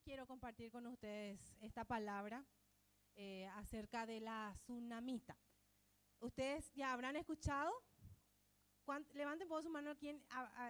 [0.00, 2.44] quiero compartir con ustedes esta palabra
[3.16, 5.36] eh, acerca de la tsunamita.
[6.20, 7.72] ¿Ustedes ya habrán escuchado?
[9.14, 10.20] Levanten por su mano quien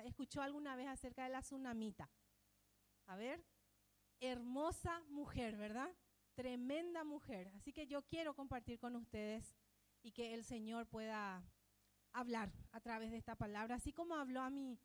[0.05, 2.11] escuchó alguna vez acerca de la tsunamita.
[3.07, 3.43] A ver,
[4.21, 5.91] hermosa mujer, ¿verdad?
[6.35, 7.49] Tremenda mujer.
[7.57, 9.57] Así que yo quiero compartir con ustedes
[10.03, 11.43] y que el Señor pueda
[12.13, 14.79] hablar a través de esta palabra, así como habló a mi,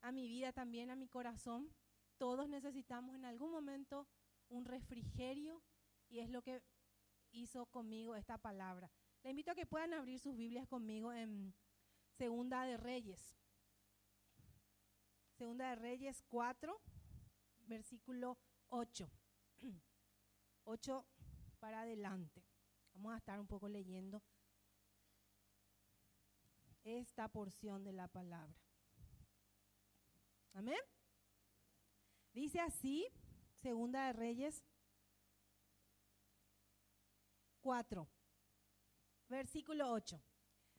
[0.00, 1.72] a mi vida también, a mi corazón
[2.20, 4.06] todos necesitamos en algún momento
[4.50, 5.62] un refrigerio
[6.10, 6.62] y es lo que
[7.30, 8.90] hizo conmigo esta palabra.
[9.22, 11.54] Le invito a que puedan abrir sus Biblias conmigo en
[12.18, 13.38] Segunda de Reyes.
[15.38, 16.78] Segunda de Reyes 4,
[17.60, 18.36] versículo
[18.68, 19.10] 8.
[20.64, 21.06] 8
[21.58, 22.44] para adelante.
[22.92, 24.22] Vamos a estar un poco leyendo
[26.84, 28.60] esta porción de la palabra.
[30.52, 30.80] Amén.
[32.32, 33.06] Dice así,
[33.60, 34.64] Segunda de Reyes
[37.60, 38.08] 4,
[39.28, 40.20] versículo 8.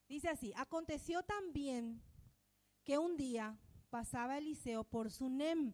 [0.08, 2.02] Dice así, aconteció también
[2.84, 3.58] que un día
[3.90, 5.74] pasaba Eliseo por Sunem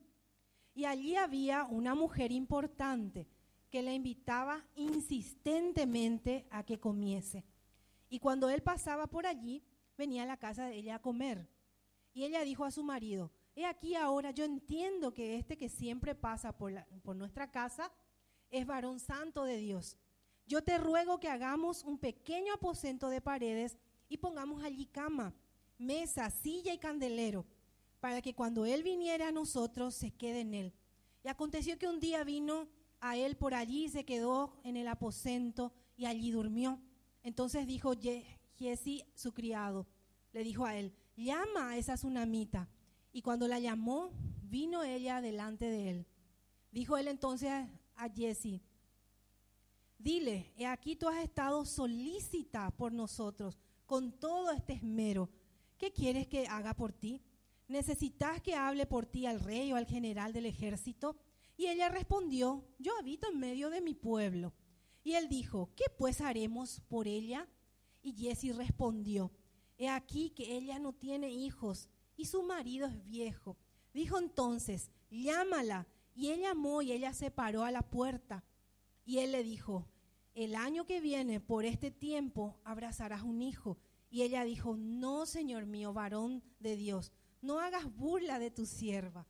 [0.74, 3.28] y allí había una mujer importante
[3.70, 7.46] que le invitaba insistentemente a que comiese.
[8.10, 9.64] Y cuando él pasaba por allí,
[9.98, 11.50] venía a la casa de ella a comer.
[12.14, 16.14] Y ella dijo a su marido, He aquí ahora, yo entiendo que este que siempre
[16.14, 16.72] pasa por,
[17.16, 17.92] nuestra casa
[18.52, 19.98] es varón santo de Dios.
[20.46, 25.34] Yo te ruego que hagamos un pequeño aposento de paredes y pongamos allí cama,
[25.80, 27.48] mesa, silla y candelero,
[28.00, 30.74] para que cuando él viniera a nosotros se quede en él.
[31.24, 34.88] Y aconteció que un día vino a él por allí y se quedó en el
[34.88, 36.80] aposento y allí durmió.
[37.24, 37.94] Entonces dijo
[38.56, 39.88] Jesse, su criado,
[40.32, 42.70] le dijo a él, llama a esa tsunamita.
[43.18, 44.12] Y cuando la llamó,
[44.44, 46.06] vino ella delante de él.
[46.72, 47.50] Dijo él entonces
[47.96, 48.62] a Jesse,
[49.98, 53.58] dile, he aquí tú has estado solícita por nosotros
[53.88, 55.32] con todo este esmero.
[55.80, 57.24] ¿Qué quieres que haga por ti?
[57.68, 61.18] ¿Necesitas que hable por ti al rey o al general del ejército?
[61.58, 64.54] Y ella respondió, yo habito en medio de mi pueblo.
[65.04, 67.48] Y él dijo, ¿qué pues haremos por ella?
[68.04, 69.32] Y Jesse respondió,
[69.80, 73.56] he aquí que ella no tiene hijos y su marido es viejo.
[73.94, 75.88] Dijo entonces, llámala.
[76.14, 78.44] Y él llamó y ella se paró a la puerta.
[79.06, 79.88] Y él le dijo,
[80.34, 83.78] el año que viene, por este tiempo, abrazarás un hijo.
[84.10, 87.12] Y ella dijo, no, Señor mío, varón de Dios,
[87.42, 89.28] no hagas burla de tu sierva.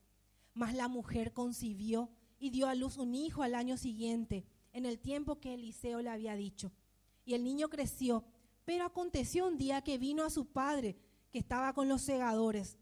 [0.54, 2.10] Mas la mujer concibió
[2.40, 6.10] y dio a luz un hijo al año siguiente, en el tiempo que Eliseo le
[6.10, 6.72] había dicho.
[7.26, 8.24] Y el niño creció,
[8.64, 10.98] pero aconteció un día que vino a su padre
[11.32, 12.78] que estaba con los segadores.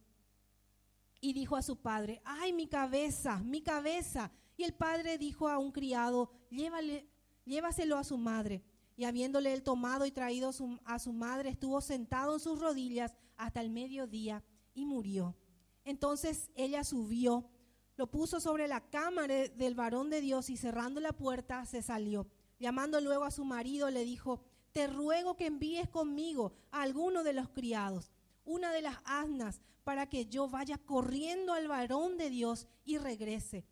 [1.19, 4.31] Y dijo a su padre, ay, mi cabeza, mi cabeza.
[4.57, 7.07] Y el padre dijo a un criado, Llévale,
[7.45, 8.63] llévaselo a su madre.
[8.95, 10.51] Y habiéndole él tomado y traído
[10.85, 15.35] a su madre, estuvo sentado en sus rodillas hasta el mediodía y murió.
[15.83, 17.49] Entonces ella subió,
[17.97, 22.27] lo puso sobre la cámara del varón de Dios y cerrando la puerta se salió.
[22.57, 24.41] Llamando luego a su marido le dijo,
[24.71, 28.11] te ruego que envíes conmigo a alguno de los criados
[28.45, 33.65] una de las asnas para que yo vaya corriendo al varón de Dios y regrese.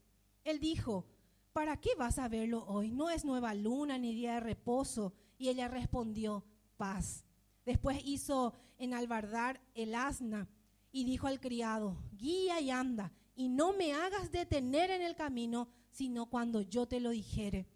[0.43, 1.05] Él dijo,
[1.53, 2.91] ¿para qué vas a verlo hoy?
[2.91, 5.13] No es nueva luna ni día de reposo.
[5.37, 6.43] Y ella respondió,
[6.77, 7.25] paz.
[7.65, 10.49] Después hizo enalbardar el asna
[10.91, 15.69] y dijo al criado, guía y anda, y no me hagas detener en el camino,
[15.89, 17.67] sino cuando yo te lo dijere.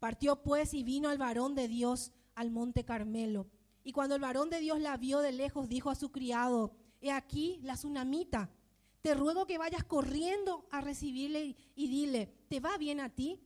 [0.00, 3.46] Partió pues y vino al varón de Dios al monte Carmelo.
[3.84, 7.10] Y cuando el varón de Dios la vio de lejos, dijo a su criado, he
[7.10, 8.50] aquí la tsunamita,
[9.02, 13.40] te ruego que vayas corriendo a recibirle y dile, ¿te va bien a ti?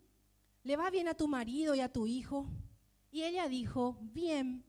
[0.62, 2.48] ¿Le va bien a tu marido y a tu hijo?
[3.10, 4.64] Y ella dijo, bien.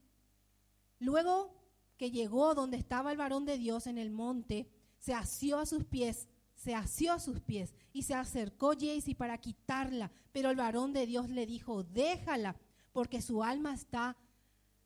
[0.99, 1.63] Luego
[1.97, 4.69] que llegó donde estaba el varón de Dios en el monte,
[4.99, 9.37] se asió a sus pies, se asió a sus pies y se acercó Jaycee para
[9.37, 12.57] quitarla, pero el varón de Dios le dijo, déjala,
[12.91, 14.17] porque su alma está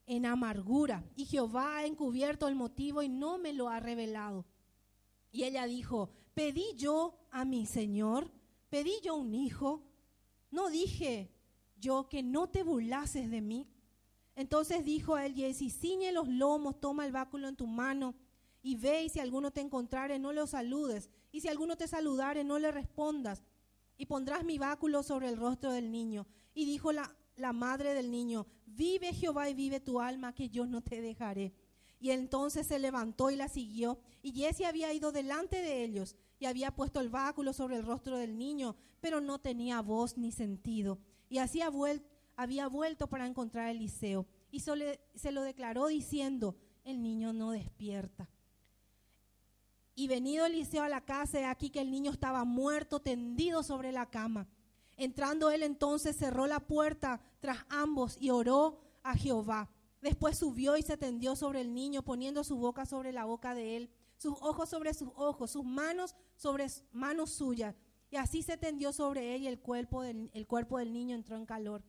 [0.07, 1.03] en amargura.
[1.15, 4.45] Y Jehová ha encubierto el motivo y no me lo ha revelado.
[5.31, 8.31] Y ella dijo, pedí yo a mi Señor,
[8.69, 9.83] pedí yo un hijo.
[10.49, 11.31] No dije
[11.79, 13.69] yo que no te burlases de mí.
[14.35, 18.15] Entonces dijo a él Jesse, ciñe los lomos, toma el báculo en tu mano
[18.61, 22.43] y ve y si alguno te encontrare no lo saludes y si alguno te saludare
[22.43, 23.43] no le respondas
[23.97, 26.27] y pondrás mi báculo sobre el rostro del niño.
[26.53, 30.65] Y dijo la, la madre del niño, vive Jehová y vive tu alma, que yo
[30.65, 31.53] no te dejaré.
[31.99, 36.45] Y entonces se levantó y la siguió, y Jesse había ido delante de ellos, y
[36.45, 40.99] había puesto el báculo sobre el rostro del niño, pero no tenía voz ni sentido.
[41.29, 41.69] Y había
[42.67, 48.29] vuelto para encontrar a Eliseo y se lo declaró diciendo, el niño no despierta.
[49.95, 54.09] Y venido Eliseo a la casa, aquí que el niño estaba muerto, tendido sobre la
[54.09, 54.47] cama.
[54.97, 59.69] Entrando él entonces cerró la puerta tras ambos y oró a Jehová.
[60.01, 63.77] Después subió y se tendió sobre el niño, poniendo su boca sobre la boca de
[63.77, 67.75] él, sus ojos sobre sus ojos, sus manos sobre manos suyas.
[68.09, 71.35] Y así se tendió sobre él y el cuerpo del, el cuerpo del niño entró
[71.35, 71.83] en calor.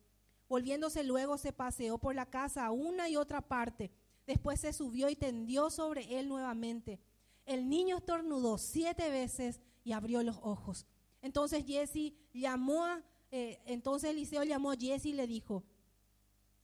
[0.47, 3.91] Volviéndose luego se paseó por la casa a una y otra parte.
[4.27, 6.99] Después se subió y tendió sobre él nuevamente.
[7.45, 10.85] El niño estornudó siete veces y abrió los ojos.
[11.21, 15.63] Entonces Jesse llamó a, eh, entonces Eliseo llamó a Jesse y le dijo,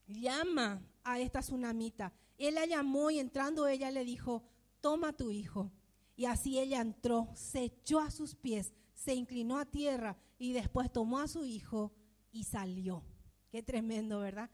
[0.08, 2.14] llama a esta tsunamita.
[2.38, 4.44] Él la llamó y entrando ella le dijo,
[4.82, 5.72] toma tu hijo.
[6.16, 10.92] Y así ella entró, se echó a sus pies, se inclinó a tierra y después
[10.92, 11.92] tomó a su hijo
[12.32, 13.04] y salió.
[13.52, 14.50] Qué tremendo, ¿verdad?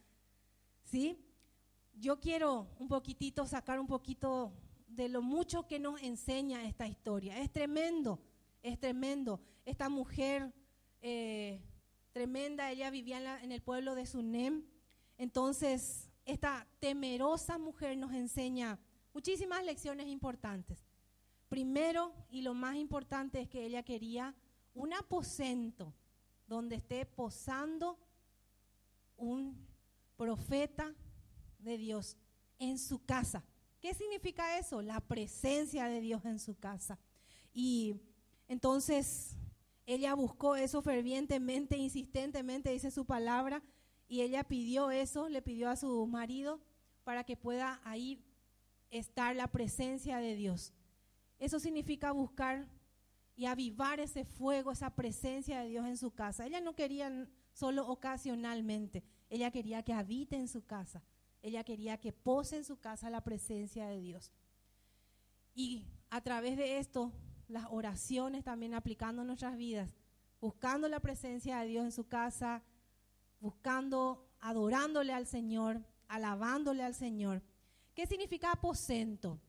[0.83, 1.17] ¿Sí?
[1.93, 4.53] Yo quiero un poquitito sacar un poquito
[4.87, 7.39] de lo mucho que nos enseña esta historia.
[7.39, 8.19] Es tremendo,
[8.61, 9.39] es tremendo.
[9.65, 10.53] Esta mujer
[11.01, 11.61] eh,
[12.11, 14.63] tremenda, ella vivía en, el pueblo de Sunem.
[15.17, 18.79] Entonces, esta temerosa mujer nos enseña
[19.13, 20.87] muchísimas lecciones importantes.
[21.49, 24.35] Primero, y lo más importante es que ella quería
[24.73, 25.93] un aposento
[26.47, 27.99] donde esté posando
[29.17, 29.67] un
[30.15, 30.93] profeta
[31.59, 32.17] de Dios
[32.57, 33.43] en su casa.
[33.79, 34.81] ¿Qué significa eso?
[34.81, 36.99] La presencia de Dios en su casa.
[37.53, 37.95] Y
[38.47, 39.35] entonces
[39.85, 43.63] ella buscó eso fervientemente, insistentemente, dice su palabra,
[44.07, 46.59] y ella pidió eso, le pidió a su marido
[47.03, 48.23] para que pueda ahí
[48.89, 50.73] estar la presencia de Dios.
[51.39, 52.67] Eso significa buscar
[53.35, 56.45] y avivar ese fuego, esa presencia de Dios en su casa.
[56.45, 59.03] Ella no quería solo ocasionalmente.
[59.29, 61.03] Ella quería que habite en su casa.
[61.41, 64.31] Ella quería que pose en su casa la presencia de Dios.
[65.55, 67.11] Y a través de esto,
[67.51, 69.89] las oraciones también aplicando en nuestras vidas,
[70.39, 72.63] buscando la presencia de Dios en su casa,
[73.39, 77.41] buscando, adorándole al Señor, alabándole al Señor.
[77.93, 79.39] ¿Qué significa aposento?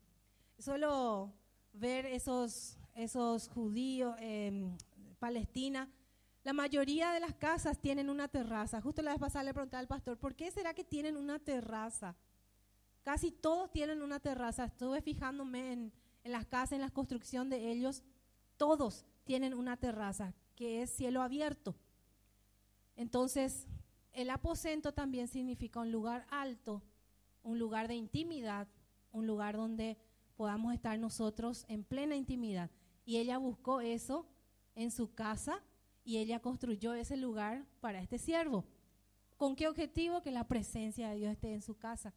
[0.59, 1.33] Solo
[1.73, 4.77] ver esos, esos judíos en
[5.19, 5.89] Palestina
[6.45, 8.81] la mayoría de las casas tienen una terraza.
[8.81, 12.17] Justo la vez pasada le pregunté al pastor, ¿por qué será que tienen una terraza?
[13.05, 14.65] Casi todos tienen una terraza.
[14.65, 15.93] Estuve fijándome
[16.25, 18.03] en, las casas, en la construcción de ellos.
[18.57, 21.77] Todos tienen una terraza, que es cielo abierto.
[22.97, 23.67] Entonces,
[24.13, 26.83] el aposento también significa un lugar alto,
[27.43, 28.69] un lugar de intimidad,
[29.11, 29.99] un lugar donde
[30.37, 32.71] podamos estar nosotros en plena intimidad.
[33.05, 34.27] Y ella buscó eso
[34.75, 35.63] en su casa
[36.05, 38.65] y ella construyó ese lugar para este siervo.
[39.37, 40.23] ¿Con qué objetivo?
[40.23, 42.15] Que la presencia de Dios esté en su casa.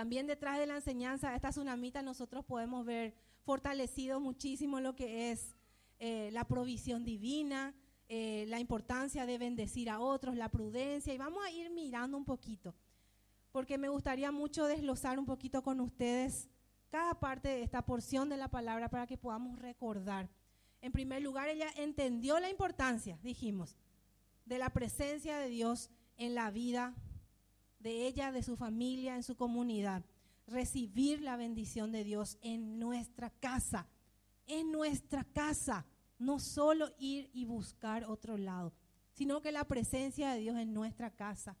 [0.00, 3.12] También detrás de la enseñanza de esta tsunamita nosotros podemos ver
[3.42, 5.54] fortalecido muchísimo lo que es
[5.98, 7.74] eh, la provisión divina,
[8.08, 12.24] eh, la importancia de bendecir a otros, la prudencia, y vamos a ir mirando un
[12.24, 12.74] poquito,
[13.52, 16.48] porque me gustaría mucho desglosar un poquito con ustedes
[16.88, 20.30] cada parte de esta porción de la palabra para que podamos recordar.
[20.80, 23.76] En primer lugar, ella entendió la importancia, dijimos,
[24.46, 26.94] de la presencia de Dios en la vida
[27.80, 30.04] de ella, de su familia, en su comunidad.
[30.46, 33.88] Recibir la bendición de Dios en nuestra casa,
[34.46, 35.86] en nuestra casa.
[36.18, 38.74] No solo ir y buscar otro lado,
[39.12, 41.56] sino que la presencia de Dios en nuestra casa.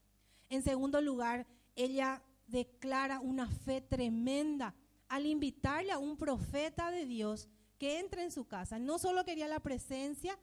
[0.50, 1.46] En segundo lugar,
[1.76, 4.74] ella declara una fe tremenda
[5.08, 7.48] al invitarle a un profeta de Dios
[7.78, 8.78] que entre en su casa.
[8.78, 10.38] No solo quería la presencia,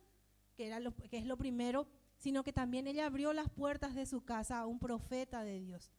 [0.56, 4.06] que, era lo, que es lo primero, sino que también ella abrió las puertas de
[4.06, 5.92] su casa a un profeta de Dios.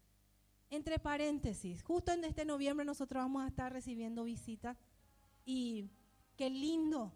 [0.71, 4.77] Entre paréntesis, justo en este noviembre nosotros vamos a estar recibiendo visitas
[5.45, 5.89] y
[6.37, 7.13] qué lindo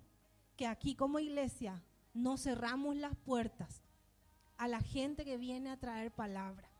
[0.56, 1.82] que aquí como iglesia
[2.14, 3.82] no cerramos las puertas
[4.56, 6.70] a la gente que viene a traer palabra.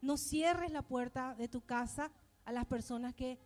[0.00, 2.10] No cierres la puerta de tu casa
[2.44, 3.38] a las personas que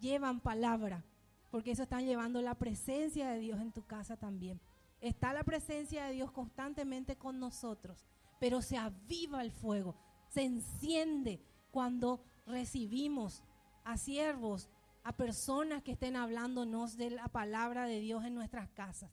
[0.00, 1.04] llevan palabra
[1.52, 4.58] porque eso están llevando la presencia de Dios en tu casa también.
[5.02, 8.06] Está la presencia de Dios constantemente con nosotros,
[8.38, 9.96] pero se aviva el fuego,
[10.28, 13.42] se enciende cuando recibimos
[13.82, 14.70] a siervos,
[15.02, 19.10] a personas que estén hablándonos de la palabra de Dios en nuestras casas.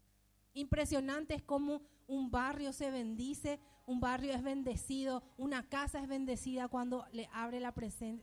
[0.53, 6.67] Impresionante es cómo un barrio se bendice, un barrio es bendecido, una casa es bendecida
[6.67, 7.74] cuando le abre la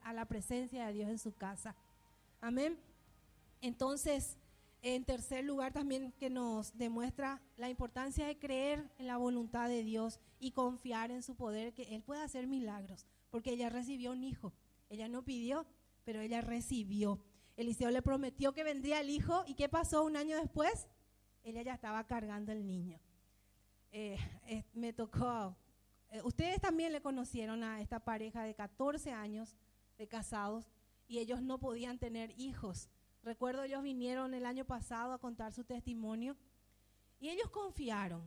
[0.04, 1.74] a la presencia de Dios en su casa.
[2.40, 2.78] Amén.
[3.60, 4.38] Entonces,
[4.88, 9.82] En tercer lugar, también que nos demuestra la importancia de creer en la voluntad de
[9.82, 14.22] Dios y confiar en su poder, que Él puede hacer milagros, porque ella recibió un
[14.22, 14.52] hijo.
[14.88, 15.66] Ella no pidió,
[16.04, 17.18] pero ella recibió.
[17.56, 20.86] Eliseo le prometió que vendría el hijo y ¿qué pasó un año después?
[21.42, 23.00] Ella ya estaba cargando el niño.
[23.90, 24.16] Eh,
[24.46, 25.56] eh, me tocó,
[26.10, 29.56] eh, ustedes también le conocieron a esta pareja de 14 años
[29.98, 30.70] de casados
[31.08, 32.88] y ellos no podían tener hijos.
[33.26, 36.36] Recuerdo ellos vinieron el año pasado a contar su testimonio
[37.18, 38.22] y ellos confiaron.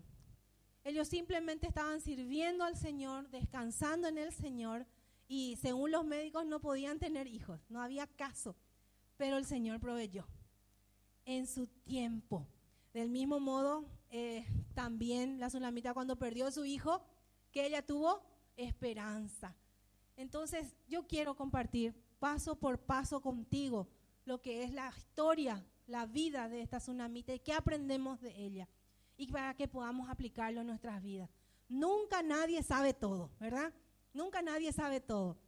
[0.83, 4.85] Ellos simplemente estaban sirviendo al Señor, descansando en el Señor
[5.29, 8.57] y según los médicos no podían tener hijos, no había caso,
[9.15, 10.27] pero el Señor proveyó
[11.23, 12.45] en su tiempo.
[12.93, 17.01] Del mismo modo, eh, también la tsunamita cuando perdió a su hijo,
[17.53, 18.21] que ella tuvo
[18.57, 19.55] esperanza.
[20.17, 23.87] Entonces, yo quiero compartir paso por paso contigo
[24.29, 28.69] lo que es la historia, la vida de esta tsunamita y qué aprendemos de ella
[29.17, 31.31] y para que podamos aplicarlo en nuestras vidas.
[31.67, 33.73] Nunca nadie sabe todo, ¿verdad?
[34.13, 35.39] Nunca nadie sabe todo.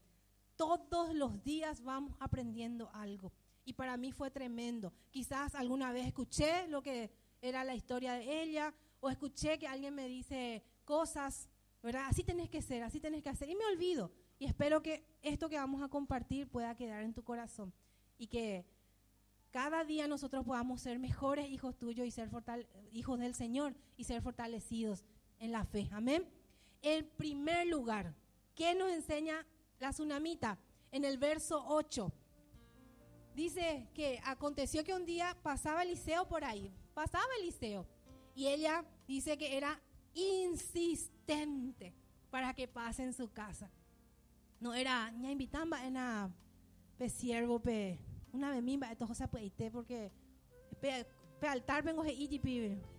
[0.56, 3.32] Todos los días vamos aprendiendo algo.
[3.66, 4.92] Y para mí fue tremendo.
[5.12, 9.94] Quizás alguna vez escuché lo que era la historia de ella o escuché que alguien
[9.94, 11.50] me dice cosas,
[11.84, 12.08] ¿verdad?
[12.08, 13.48] Así tenés que ser, así tenés que hacer.
[13.48, 14.12] Y me olvido.
[14.40, 17.72] Y espero que esto que vamos a compartir pueda quedar en tu corazón
[18.22, 18.63] y que
[19.50, 22.30] cada día nosotros podamos ser mejores hijos tuyos y ser
[22.92, 25.04] hijos del Señor y ser fortalecidos
[25.40, 25.90] en la fe.
[25.92, 26.30] Amén.
[26.84, 28.13] En primer lugar,
[28.54, 29.44] ¿qué nos enseña
[29.80, 30.60] la tsunamita?
[30.92, 32.13] En el verso 8.
[33.34, 37.88] Dice que aconteció que un día pasaba Eliseo por ahí, pasaba Eliseo,
[38.36, 39.82] y ella dice que era
[40.13, 41.96] insistente
[42.30, 43.72] para que pase en su casa.
[44.60, 46.30] No era, ña invitamba, era
[47.00, 47.98] pe siervo, pe,
[48.34, 50.12] una bemimba, esto José puede porque
[51.48, 52.14] altar vengo de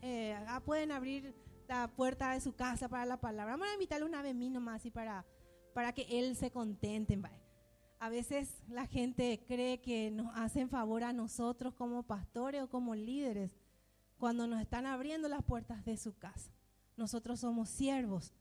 [0.02, 1.34] eh, acá pueden abrir
[1.68, 3.54] la puerta de su casa para la palabra.
[3.54, 5.24] Vamos a invitarle una vez nomás y para,
[5.74, 7.18] para que él se contente.
[7.98, 12.94] A veces la gente cree que nos hacen favor a nosotros como pastores o como
[12.94, 13.56] líderes
[14.18, 16.50] cuando nos están abriendo las puertas de su casa.
[16.96, 18.32] Nosotros somos siervos.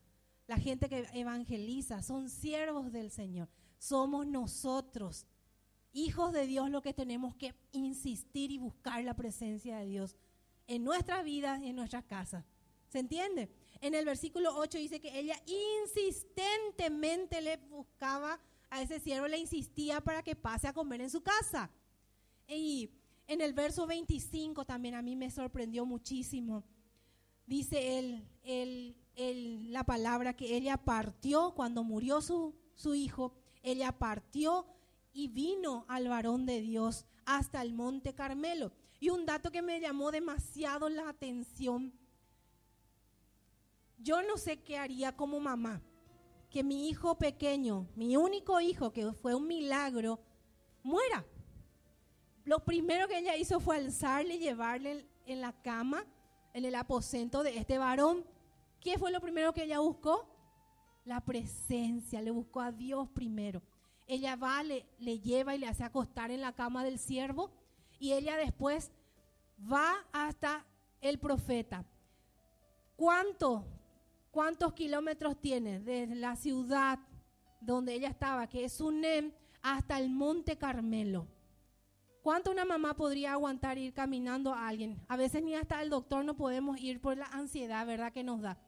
[0.46, 3.48] La gente que evangeliza son siervos del Señor.
[3.78, 5.26] Somos nosotros,
[5.92, 10.16] hijos de Dios, lo que tenemos que insistir y buscar la presencia de Dios
[10.66, 12.44] en nuestras vidas y en nuestras casas.
[12.88, 13.50] ¿Se entiende?
[13.80, 18.38] En el versículo 8 dice que ella insistentemente le buscaba
[18.72, 21.70] a ese siervo le insistía para que pase a comer en su casa.
[22.48, 22.90] Y
[23.26, 26.64] en el verso 25 también a mí me sorprendió muchísimo.
[27.46, 28.96] Dice él,
[29.70, 34.66] la palabra que ella partió cuando murió su, su hijo, ella partió
[35.12, 38.72] y vino al varón de Dios hasta el monte Carmelo.
[39.00, 41.92] Y un dato que me llamó demasiado la atención,
[43.98, 45.80] yo no sé qué haría como mamá
[46.52, 50.20] que mi hijo pequeño, mi único hijo, que fue un milagro,
[50.82, 51.24] muera.
[52.44, 56.04] Lo primero que ella hizo fue alzarle y llevarle en la cama,
[56.52, 58.26] en el aposento de este varón.
[58.80, 60.28] ¿Qué fue lo primero que ella buscó?
[61.06, 63.62] La presencia, le buscó a Dios primero.
[64.06, 67.50] Ella va, le, le lleva y le hace acostar en la cama del siervo
[67.98, 68.92] y ella después
[69.70, 70.64] va hasta
[71.00, 71.84] el profeta.
[72.96, 73.64] ¿Cuánto
[74.32, 76.98] ¿Cuántos kilómetros tiene desde la ciudad
[77.60, 79.30] donde ella estaba, que es Sunem,
[79.60, 81.28] hasta el Monte Carmelo?
[82.22, 84.98] ¿Cuánto una mamá podría aguantar ir caminando a alguien?
[85.06, 88.10] A veces ni hasta el doctor no podemos ir por la ansiedad, ¿verdad?
[88.10, 88.58] Que nos da.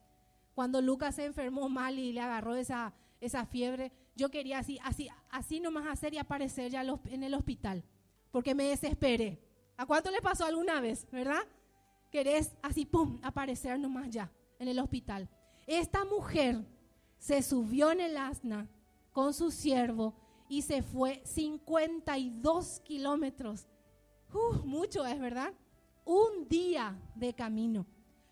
[0.54, 5.08] Cuando Lucas se enfermó mal y le agarró esa, esa fiebre, yo quería así, así,
[5.30, 7.84] así nomás hacer y aparecer ya en el hospital,
[8.30, 9.40] porque me desesperé.
[9.76, 11.42] ¿A cuánto le pasó alguna vez, verdad?
[12.10, 15.28] Querés así, pum, aparecer nomás ya en el hospital.
[15.66, 16.64] Esta mujer
[17.18, 18.68] se subió en el asna
[19.12, 20.14] con su siervo
[20.48, 23.66] y se fue 52 kilómetros.
[24.64, 25.52] mucho es, ¿verdad?
[26.04, 27.86] Un día de camino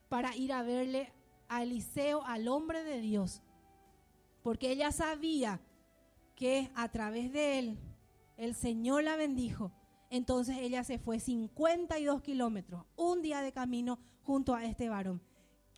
[0.08, 1.12] para ir a verle
[1.48, 3.42] a Eliseo, al hombre de Dios.
[4.42, 5.60] Porque ella sabía
[6.34, 7.78] que a través de él
[8.36, 9.72] el Señor la bendijo.
[10.10, 15.22] Entonces ella se fue 52 kilómetros, un día de camino junto a este varón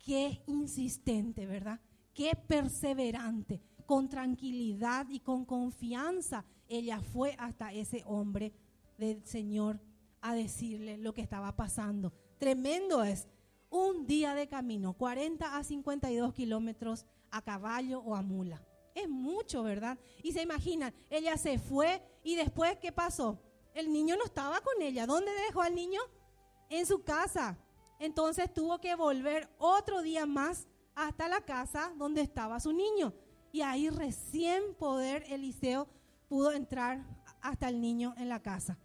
[0.05, 1.79] qué insistente, ¿verdad?
[2.13, 8.53] Qué perseverante, con tranquilidad y con confianza, ella fue hasta ese hombre
[8.97, 9.79] del Señor
[10.21, 12.13] a decirle lo que estaba pasando.
[12.37, 13.27] Tremendo es.
[13.71, 18.63] Un día de camino, 40 a 52 kilómetros a caballo o a mula.
[18.95, 19.99] Es mucho, ¿verdad?
[20.23, 23.39] Y se imaginan, ella se fue y después, ¿qué pasó?
[23.75, 25.05] El niño no estaba con ella.
[25.05, 26.01] ¿Dónde dejó al niño?
[26.69, 27.57] en su casa.
[27.99, 33.13] Entonces tuvo que volver otro día más hasta la casa donde estaba su niño.
[33.51, 35.87] Y ahí recién poder Eliseo
[36.27, 37.05] pudo entrar
[37.41, 38.77] hasta el niño en la casa.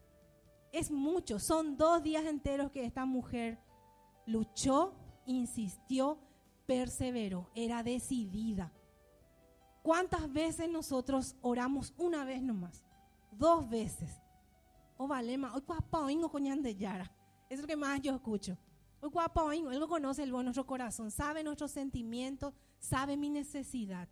[0.72, 3.58] Es mucho, son dos días enteros que esta mujer
[4.26, 4.94] luchó,
[5.26, 6.20] insistió,
[6.66, 8.72] perseveró, era decidida.
[9.90, 12.84] ¿Cuántas veces nosotros oramos una vez nomás?
[13.32, 14.22] Dos veces.
[14.96, 17.10] O oh, valema, hoy cuapaoingo coñan de yara.
[17.48, 18.56] Es lo que más yo escucho.
[19.00, 24.08] Hoy cuapaoingo, él conoce el nuestro corazón, sabe nuestros sentimientos, sabe mi necesidad.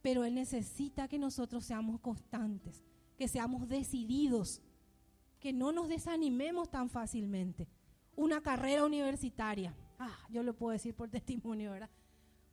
[0.00, 2.82] Pero él necesita que nosotros seamos constantes,
[3.18, 4.62] que seamos decididos,
[5.40, 7.68] que no nos desanimemos tan fácilmente.
[8.16, 11.90] Una carrera universitaria, ah, yo lo puedo decir por testimonio, ¿verdad?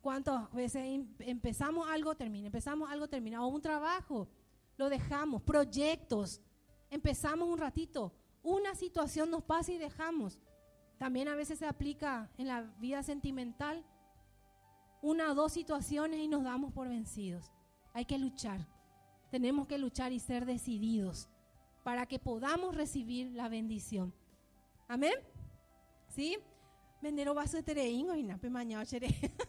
[0.00, 4.28] ¿Cuántas veces em, empezamos algo, termina, empezamos algo, termina, o un trabajo,
[4.76, 6.40] lo dejamos, proyectos,
[6.90, 8.12] empezamos un ratito,
[8.42, 10.38] una situación nos pasa y dejamos.
[10.98, 13.84] También a veces se aplica en la vida sentimental,
[15.02, 17.52] una o dos situaciones y nos damos por vencidos.
[17.92, 18.66] Hay que luchar,
[19.30, 21.28] tenemos que luchar y ser decididos
[21.82, 24.12] para que podamos recibir la bendición.
[24.88, 25.14] Amén.
[26.08, 26.36] ¿Sí?
[27.00, 28.84] Vendero vaso de y nape mañana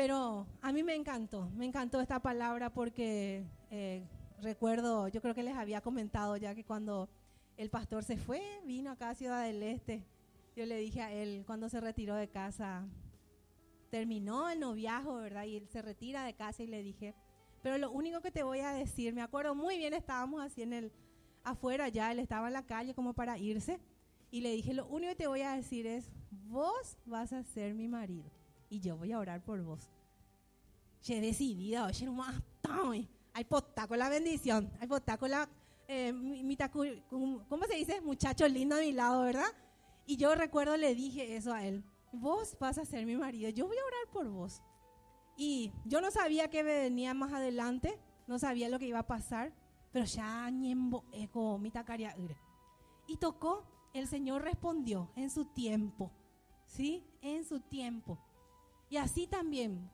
[0.00, 4.02] pero a mí me encantó, me encantó esta palabra porque eh,
[4.40, 7.10] recuerdo, yo creo que les había comentado ya que cuando
[7.58, 10.06] el pastor se fue, vino acá a Ciudad del Este,
[10.56, 12.88] yo le dije a él cuando se retiró de casa,
[13.90, 15.44] terminó el noviazgo, ¿verdad?
[15.44, 17.14] Y él se retira de casa y le dije,
[17.62, 20.72] pero lo único que te voy a decir, me acuerdo muy bien, estábamos así en
[20.72, 20.92] el,
[21.44, 23.78] afuera ya, él estaba en la calle como para irse,
[24.30, 26.10] y le dije, lo único que te voy a decir es,
[26.48, 28.39] vos vas a ser mi marido,
[28.70, 29.90] y yo voy a orar por vos.
[31.02, 32.40] Che decidida, oye, no más,
[33.32, 35.48] hay potá con la bendición, hay potá con la,
[35.88, 36.14] eh,
[37.08, 38.00] ¿cómo se dice?
[38.00, 39.52] Muchacho lindo a mi lado, ¿verdad?
[40.06, 43.66] Y yo recuerdo, le dije eso a él, vos vas a ser mi marido, yo
[43.66, 44.62] voy a orar por vos.
[45.36, 49.52] Y yo no sabía qué venía más adelante, no sabía lo que iba a pasar,
[49.92, 52.14] pero ya ñembo eco mitacaria
[53.06, 56.12] Y tocó, el Señor respondió en su tiempo,
[56.66, 57.04] ¿sí?
[57.22, 58.18] En su tiempo.
[58.90, 59.88] Y así también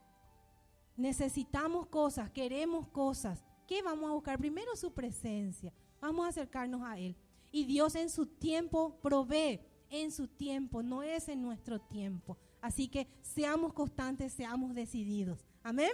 [0.96, 3.44] necesitamos cosas, queremos cosas.
[3.68, 4.38] ¿Qué vamos a buscar?
[4.38, 5.72] Primero su presencia.
[6.00, 7.14] Vamos a acercarnos a Él.
[7.52, 12.38] Y Dios en su tiempo provee, en su tiempo, no es en nuestro tiempo.
[12.61, 15.44] Así que seamos constantes, seamos decididos.
[15.62, 15.92] Amén.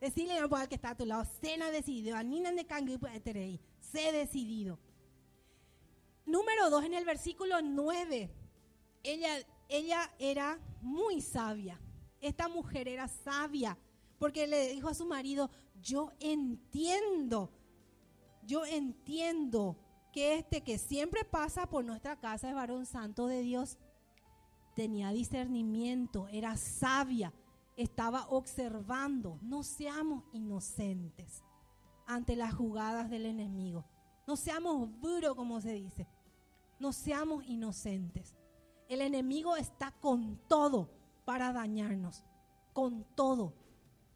[0.00, 4.78] Decirle al que está a tu lado, cena decidido, anina de pues, sé decidido.
[6.24, 8.30] Número dos, en el versículo 9,
[9.02, 9.30] ella,
[9.68, 11.80] ella era muy sabia.
[12.20, 13.78] Esta mujer era sabia
[14.18, 15.50] porque le dijo a su marido,
[15.80, 17.52] yo entiendo,
[18.42, 19.76] yo entiendo
[20.12, 23.78] que este que siempre pasa por nuestra casa es varón santo de Dios
[24.74, 27.32] tenía discernimiento, era sabia,
[27.76, 29.38] estaba observando.
[29.42, 31.42] No seamos inocentes
[32.06, 33.84] ante las jugadas del enemigo.
[34.26, 36.06] No seamos duros, como se dice.
[36.78, 38.36] No seamos inocentes.
[38.88, 40.90] El enemigo está con todo
[41.28, 42.24] para dañarnos,
[42.72, 43.52] con todo.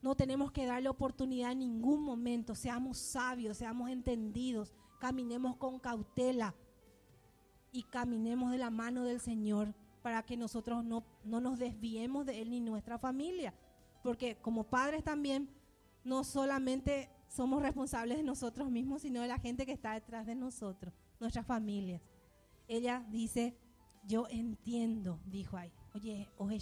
[0.01, 2.55] No tenemos que darle oportunidad en ningún momento.
[2.55, 6.55] Seamos sabios, seamos entendidos, caminemos con cautela
[7.71, 12.49] y caminemos de la mano del Señor para que nosotros no, nos desviemos de Él
[12.49, 13.53] ni nuestra familia.
[14.03, 15.51] Porque como padres también,
[16.05, 20.35] no solamente somos responsables de nosotros mismos, sino de la gente que está detrás de
[20.35, 22.01] nosotros, nuestras familias.
[22.69, 23.55] Ella dice,
[24.03, 26.59] yo entiendo, dijo ahí, oye, oje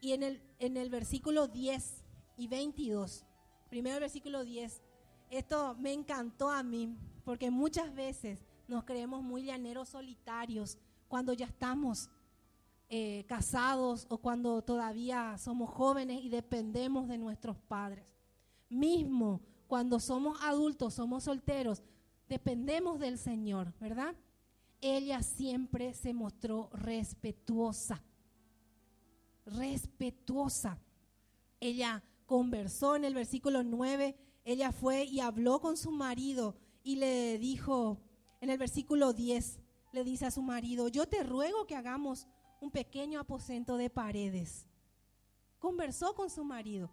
[0.00, 2.04] Y en el, en el versículo 10
[2.36, 3.24] y 22,
[3.68, 4.82] primero el versículo 10,
[5.30, 11.46] esto me encantó a mí, porque muchas veces nos creemos muy llaneros solitarios, cuando ya
[11.46, 12.10] estamos
[12.88, 18.06] eh, casados o cuando todavía somos jóvenes y dependemos de nuestros padres.
[18.68, 21.82] Mismo cuando somos adultos, somos solteros,
[22.28, 24.14] dependemos del Señor, ¿verdad?
[24.84, 28.02] Ella siempre se mostró respetuosa,
[29.46, 30.80] respetuosa.
[31.60, 37.38] Ella conversó en el versículo 9, ella fue y habló con su marido y le
[37.38, 38.00] dijo
[38.40, 39.60] en el versículo 10,
[39.92, 42.26] le dice a su marido, yo te ruego que hagamos
[42.60, 44.66] un pequeño aposento de paredes.
[45.60, 46.90] Conversó con su marido.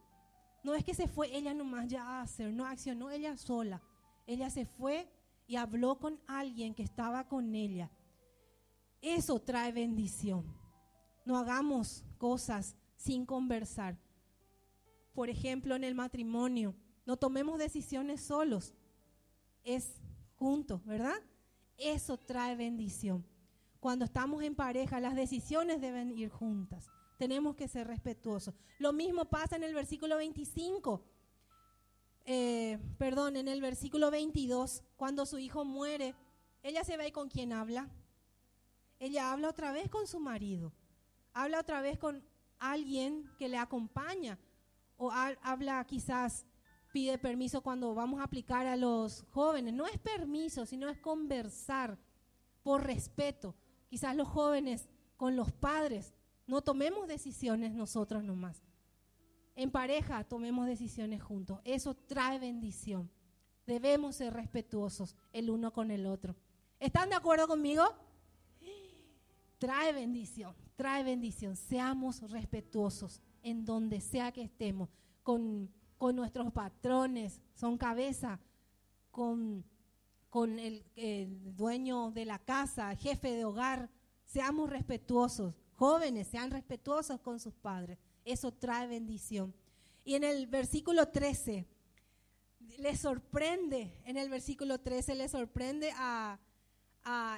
[0.63, 3.81] No es que se fue ella nomás ya a hacer, no accionó ella sola.
[4.27, 5.09] Ella se fue
[5.49, 7.89] y habló con alguien que estaba con ella.
[9.01, 10.45] Eso trae bendición.
[11.25, 13.97] No hagamos cosas sin conversar.
[15.11, 18.75] Por ejemplo, en el matrimonio, no tomemos decisiones solos.
[19.63, 19.99] Es
[20.35, 21.17] juntos, ¿verdad?
[21.77, 23.25] Eso trae bendición.
[23.79, 26.91] Cuando estamos en pareja, las decisiones deben ir juntas.
[27.17, 28.53] Tenemos que ser respetuosos.
[28.77, 31.03] Lo mismo pasa en el versículo 25.
[32.31, 36.13] Eh, perdón, en el versículo 22, cuando su hijo muere,
[36.61, 37.89] ella se ve con quién habla.
[38.99, 40.71] Ella habla otra vez con su marido.
[41.33, 42.23] Habla otra vez con
[42.59, 44.37] alguien que le acompaña.
[44.95, 46.45] O habla quizás,
[46.93, 49.73] pide permiso cuando vamos a aplicar a los jóvenes.
[49.73, 51.97] No es permiso, sino es conversar
[52.61, 53.55] por respeto
[53.89, 54.87] quizás los jóvenes
[55.17, 56.13] con los padres,
[56.47, 58.63] no tomemos decisiones nosotros nomás.
[59.59, 61.59] En pareja tomemos decisiones juntos.
[61.65, 63.11] Eso trae bendición.
[63.67, 66.37] Debemos ser respetuosos el uno con el otro.
[66.79, 67.83] ¿Están de acuerdo conmigo?
[69.57, 71.57] Trae bendición, trae bendición.
[71.57, 74.87] Seamos respetuosos en donde sea que estemos,
[75.23, 78.39] con, con nuestros patrones, son cabeza,
[79.11, 79.65] con
[80.29, 80.85] con el,
[81.57, 83.89] dueño de la casa, jefe de hogar.
[84.23, 85.53] Seamos respetuosos.
[85.75, 87.97] Jóvenes, sean respetuosos con sus padres.
[88.31, 89.53] Eso trae bendición.
[90.03, 91.65] Y en el versículo 13,
[92.77, 96.39] le sorprende, en el versículo 13 le sorprende a,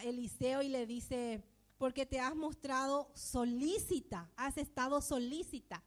[0.03, 1.41] Eliseo y le dice,
[1.77, 5.81] porque te has mostrado solícita, has estado solícita.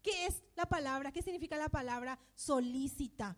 [0.00, 1.12] ¿Qué es la palabra?
[1.12, 3.36] ¿Qué significa la palabra solícita?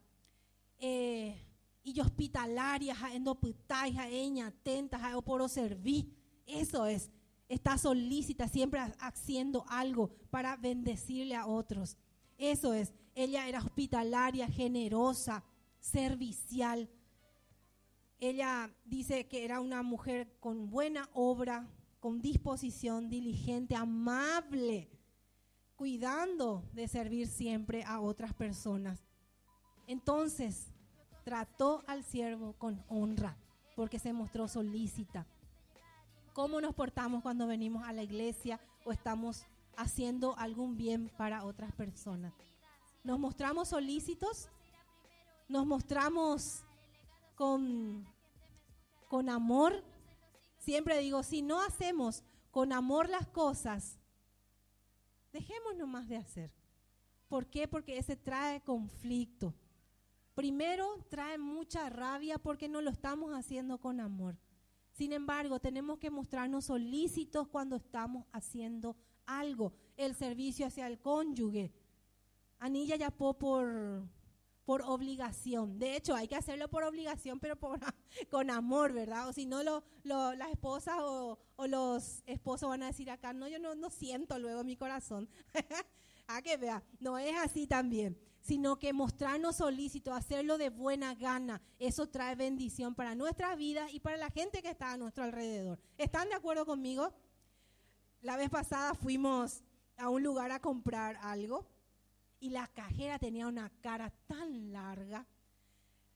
[0.79, 1.37] Eh,
[1.83, 3.97] y hospitalaria, endo putai,
[4.41, 6.15] atenta, por servir.
[6.47, 7.11] Eso es,
[7.49, 11.97] está solícita, siempre haciendo algo para bendecirle a otros.
[12.37, 15.45] Eso es, ella era hospitalaria, generosa,
[15.81, 16.89] servicial.
[18.21, 21.69] Ella dice que era una mujer con buena obra,
[22.01, 24.89] con disposición, diligente, amable,
[25.77, 29.01] cuidando de servir siempre a otras personas.
[29.87, 30.67] Entonces,
[31.25, 33.37] trató al siervo con honra,
[33.75, 35.27] porque se mostró solícita.
[36.38, 39.44] ¿Cómo nos portamos cuando venimos a la iglesia o estamos
[39.77, 42.33] haciendo algún bien para otras personas?
[43.03, 44.48] ¿Nos mostramos solícitos?
[45.48, 46.62] ¿Nos mostramos
[47.35, 48.07] con,
[49.09, 49.83] con amor?
[50.59, 52.22] Siempre digo, si no hacemos
[52.53, 53.98] con amor las cosas,
[55.33, 56.53] dejemos nomás de hacer.
[57.27, 57.66] ¿Por qué?
[57.66, 59.53] Porque ese trae conflicto.
[60.37, 64.37] Primero, trae mucha rabia porque no lo estamos haciendo con amor.
[64.99, 69.73] Sin embargo, tenemos que mostrarnos solícitos cuando estamos haciendo algo.
[69.97, 71.73] El servicio hacia el cónyuge.
[72.59, 74.03] Anilla ya por,
[74.65, 75.79] por obligación.
[75.79, 77.79] De hecho, hay que hacerlo por obligación, pero por,
[78.29, 79.29] con amor, ¿verdad?
[79.29, 83.61] O si no, lo, las esposas o, los esposos van a decir acá, no, yo
[83.61, 85.29] no, no siento luego mi corazón.
[86.27, 91.61] a que vea, no es así también sino que mostrarnos solícitos, hacerlo de buena gana.
[91.79, 95.79] Eso trae bendición para nuestra vida y para la gente que está a nuestro alrededor.
[95.99, 97.13] ¿Están de acuerdo conmigo?
[98.23, 99.63] La vez pasada fuimos
[99.99, 101.67] a un lugar a comprar algo
[102.41, 105.27] y la cajera tenía una cara tan larga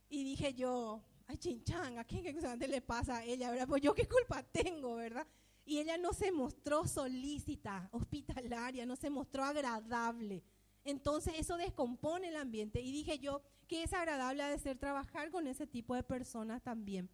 [0.09, 3.51] y dije yo, ay chinchanga, ¿qué, qué le pasa a ella?
[3.51, 3.69] ¿verdad?
[3.69, 5.27] Pues yo qué culpa tengo, ¿verdad?
[5.67, 10.43] Y ella no se mostró solícita, hospitalaria, no se mostró agradable.
[10.85, 12.81] Entonces eso descompone el ambiente.
[12.81, 17.09] Y dije yo que es agradable de ser trabajar con ese tipo de personas también.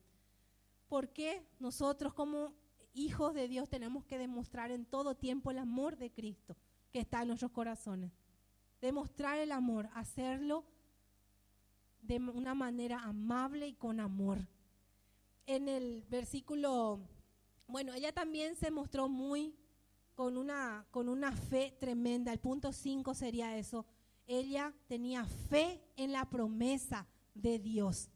[0.88, 2.54] Porque nosotros como
[2.94, 6.56] hijos de Dios tenemos que demostrar en todo tiempo el amor de Cristo
[6.92, 8.12] que está en nuestros corazones.
[8.80, 10.64] Demostrar el amor, hacerlo
[12.02, 14.46] de una manera amable y con amor.
[15.46, 17.00] En el versículo,
[17.66, 19.57] bueno, ella también se mostró muy
[20.18, 22.32] con una, con una fe tremenda.
[22.32, 23.86] El punto 5 sería eso.
[24.26, 28.10] Ella tenía fe en la promesa de Dios.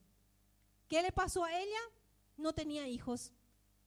[0.89, 1.79] ¿Qué le pasó a ella?
[2.37, 3.33] No tenía hijos.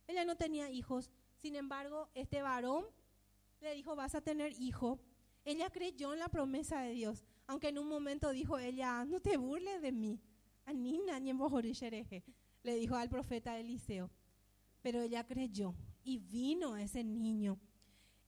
[0.08, 1.12] Ella no tenía hijos.
[1.36, 2.86] Sin embargo, este varón
[3.60, 4.97] le dijo, vas a tener hijo.
[5.43, 9.36] Ella creyó en la promesa de Dios, aunque en un momento dijo ella, no te
[9.36, 10.21] burles de mí.
[10.63, 14.10] Anina, le dijo al profeta Eliseo.
[14.82, 17.60] Pero ella creyó y vino ese niño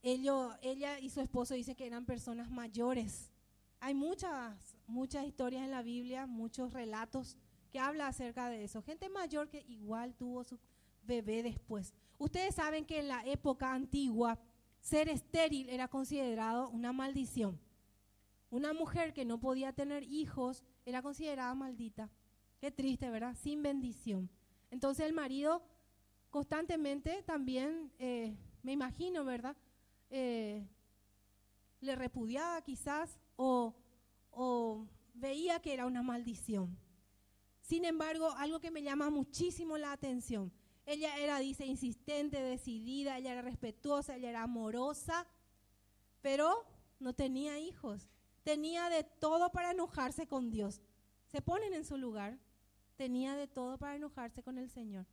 [0.02, 3.32] ella y su esposo dicen que eran personas mayores.
[3.80, 7.38] Hay muchas, muchas historias en la Biblia, muchos relatos
[7.72, 8.82] que habla acerca de eso.
[8.82, 10.60] Gente mayor que igual tuvo su
[11.04, 11.94] bebé después.
[12.18, 14.40] Ustedes saben que en la época antigua
[14.80, 17.60] ser estéril era considerado una maldición.
[18.50, 22.10] Una mujer que no podía tener hijos era considerada maldita.
[22.60, 23.36] Qué triste, ¿verdad?
[23.36, 24.30] Sin bendición.
[24.72, 25.64] Entonces el marido
[26.30, 29.56] constantemente también, eh, me imagino, ¿verdad?
[30.10, 30.68] Eh,
[31.82, 33.76] le repudiaba quizás o,
[35.14, 36.78] veía que era una maldición.
[37.62, 40.54] Sin embargo, algo que me llama muchísimo la atención
[40.86, 45.28] Ella era, dice, insistente, decidida, ella era respetuosa, ella era amorosa,
[46.22, 46.66] pero
[47.00, 48.10] no tenía hijos.
[48.44, 50.82] Tenía de todo para enojarse con Dios.
[51.26, 52.40] Se ponen en su lugar.
[52.96, 55.06] Tenía de todo para enojarse con el Señor.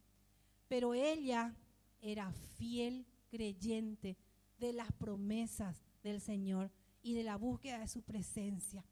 [0.68, 1.56] Pero ella
[2.00, 4.16] era fiel creyente
[4.58, 6.70] de las promesas del Señor
[7.02, 8.84] y de la búsqueda de su presencia.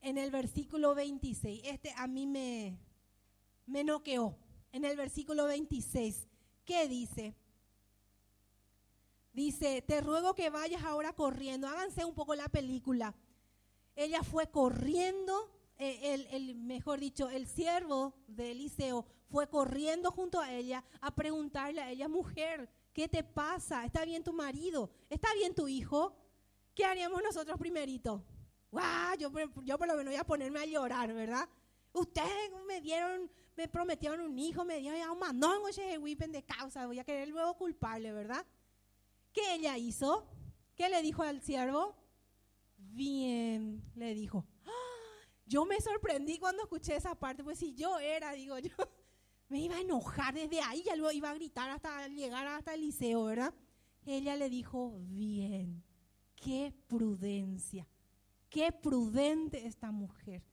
[0.00, 2.78] En el versículo 26, este a mí me,
[3.66, 4.36] me noqueó.
[4.72, 6.26] En el versículo 26,
[6.64, 7.34] ¿qué dice?
[9.32, 11.68] Dice, te ruego que vayas ahora corriendo.
[11.68, 13.14] Háganse un poco la película.
[13.94, 20.40] Ella fue corriendo, eh, el, el, mejor dicho, el siervo de Eliseo fue corriendo junto
[20.40, 23.84] a ella a preguntarle a ella, mujer, ¿qué te pasa?
[23.84, 24.90] ¿Está bien tu marido?
[25.08, 26.16] ¿Está bien tu hijo?
[26.74, 28.24] ¿Qué haríamos nosotros primerito?
[28.70, 29.16] ¡Guau!
[29.18, 29.30] Yo,
[29.64, 31.48] yo por lo menos voy a ponerme a llorar, ¿verdad?
[31.92, 36.98] Ustedes me dieron, me prometieron un hijo, me dieron un manongo, ese de causa, voy
[36.98, 38.46] a querer luego culparle, ¿verdad?
[39.32, 40.26] ¿Qué ella hizo?
[40.74, 41.96] ¿Qué le dijo al siervo?
[42.76, 44.46] Bien, le dijo.
[44.64, 44.70] ¡Ah!
[45.46, 48.72] Yo me sorprendí cuando escuché esa parte, pues si yo era, digo yo,
[49.50, 52.82] me iba a enojar desde ahí, ya luego iba a gritar hasta llegar hasta el
[52.82, 53.52] liceo, ¿verdad?
[54.06, 55.82] Ella le dijo, bien,
[56.36, 57.86] qué prudencia,
[58.48, 60.44] qué prudente esta mujer.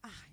[0.00, 0.32] Ay,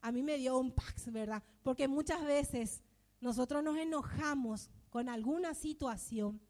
[0.00, 1.42] a mí me dio un pax, ¿verdad?
[1.62, 2.82] Porque muchas veces
[3.20, 6.40] nosotros nos enojamos con alguna situación,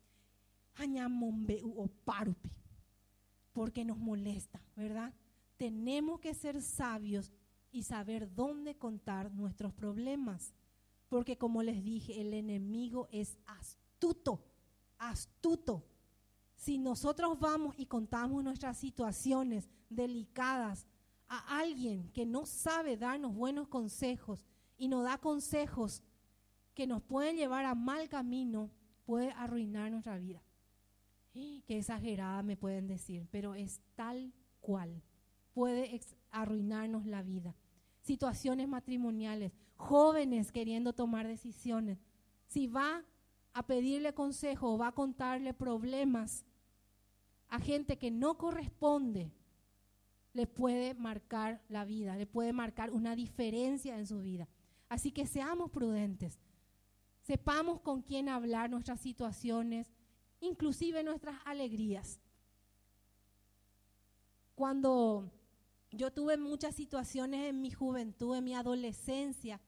[1.64, 2.50] o parupi,
[3.52, 5.12] porque nos molesta, ¿verdad?
[5.56, 7.32] Tenemos que ser sabios
[7.72, 10.54] y saber dónde contar nuestros problemas.
[11.08, 14.44] Porque como les dije, el enemigo es astuto,
[14.98, 15.84] astuto.
[16.54, 20.86] Si nosotros vamos y contamos nuestras situaciones delicadas
[21.28, 24.44] a alguien que no sabe darnos buenos consejos
[24.76, 26.02] y nos da consejos
[26.74, 28.70] que nos pueden llevar a mal camino,
[29.04, 30.42] puede arruinar nuestra vida.
[31.32, 35.02] Qué exagerada me pueden decir, pero es tal cual.
[35.52, 37.54] Puede arruinarnos la vida
[38.02, 41.98] situaciones matrimoniales, jóvenes queriendo tomar decisiones.
[42.46, 43.04] Si va
[43.52, 46.44] a pedirle consejo o va a contarle problemas
[47.48, 49.30] a gente que no corresponde,
[50.32, 54.48] le puede marcar la vida, le puede marcar una diferencia en su vida.
[54.88, 56.38] Así que seamos prudentes,
[57.20, 59.92] sepamos con quién hablar nuestras situaciones,
[60.40, 62.20] inclusive nuestras alegrías.
[64.54, 65.30] Cuando
[65.92, 69.60] yo tuve muchas situaciones en mi juventud, en mi adolescencia.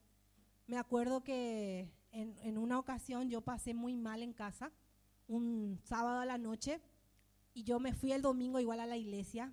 [0.66, 4.72] Me acuerdo que en, una ocasión yo pasé muy mal en casa,
[5.28, 6.80] un sábado a la noche,
[7.52, 9.52] y yo me fui el domingo igual a la iglesia.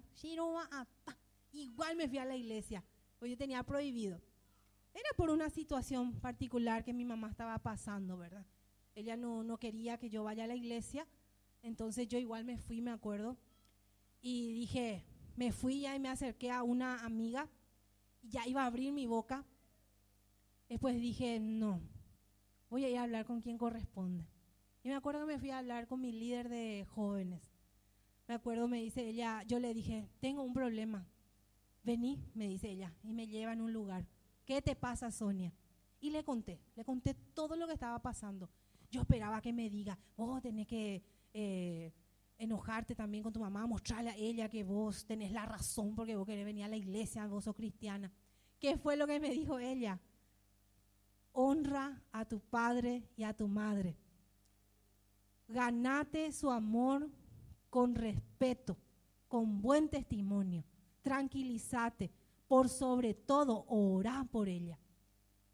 [1.52, 2.84] Igual me fui a la iglesia,
[3.20, 4.22] porque yo tenía prohibido.
[4.94, 8.46] Era por una situación particular que mi mamá estaba pasando, ¿verdad?
[8.96, 11.06] Ella no, no quería que yo vaya a la iglesia,
[11.62, 13.38] entonces yo igual me fui, me acuerdo,
[14.22, 15.04] y dije,
[15.42, 17.50] me fui ya y me acerqué a una amiga
[18.22, 19.44] y ya iba a abrir mi boca.
[20.70, 21.82] Después dije, no,
[22.70, 24.28] voy a ir a hablar con quien corresponde.
[24.84, 27.42] Y me acuerdo me fui a hablar con mi líder de jóvenes.
[28.28, 31.08] Me acuerdo, me dice ella, yo le dije, tengo un problema.
[31.82, 34.06] Vení, me dice ella, y me lleva en un lugar.
[34.46, 35.56] ¿Qué te pasa, Sonia?
[36.00, 38.48] Y le conté, le conté todo lo que estaba pasando.
[38.92, 41.02] Yo esperaba que me diga, vos oh, tenés que
[41.34, 41.94] eh,
[42.42, 46.26] enojarte también con tu mamá, mostrarle a ella que vos tenés la razón porque vos
[46.26, 48.12] querés venir a la iglesia, vos sos cristiana.
[48.60, 50.00] ¿Qué fue lo que me dijo ella?
[51.34, 53.96] Honra a tu padre y a tu madre.
[55.48, 57.10] Ganate su amor
[57.70, 58.78] con respeto,
[59.28, 60.66] con buen testimonio.
[61.02, 62.12] Tranquilízate.
[62.48, 64.80] Por sobre todo, orá por ella.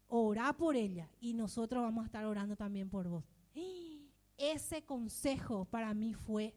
[0.08, 3.24] Orá por ella y nosotros vamos a estar orando también por vos.
[4.38, 6.54] Ese consejo para mí fue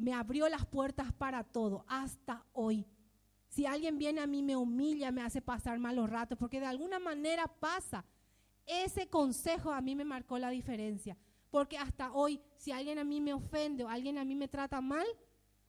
[0.00, 2.86] me abrió las puertas para todo, hasta hoy.
[3.48, 6.98] Si alguien viene a mí, me humilla, me hace pasar malos ratos, porque de alguna
[6.98, 8.04] manera pasa.
[8.66, 11.18] Ese consejo a mí me marcó la diferencia.
[11.50, 14.80] Porque hasta hoy, si alguien a mí me ofende o alguien a mí me trata
[14.80, 15.06] mal,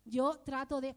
[0.06, 0.96] yo trato de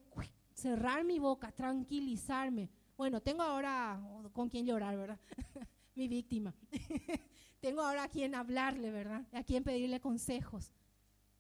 [0.53, 2.71] cerrar mi boca, tranquilizarme.
[2.97, 4.01] Bueno, tengo ahora
[4.33, 5.19] con quien llorar, ¿verdad?
[5.97, 6.55] mi víctima.
[7.61, 9.27] tengo ahora a quien hablarle, ¿verdad?
[9.33, 10.71] A quien pedirle consejos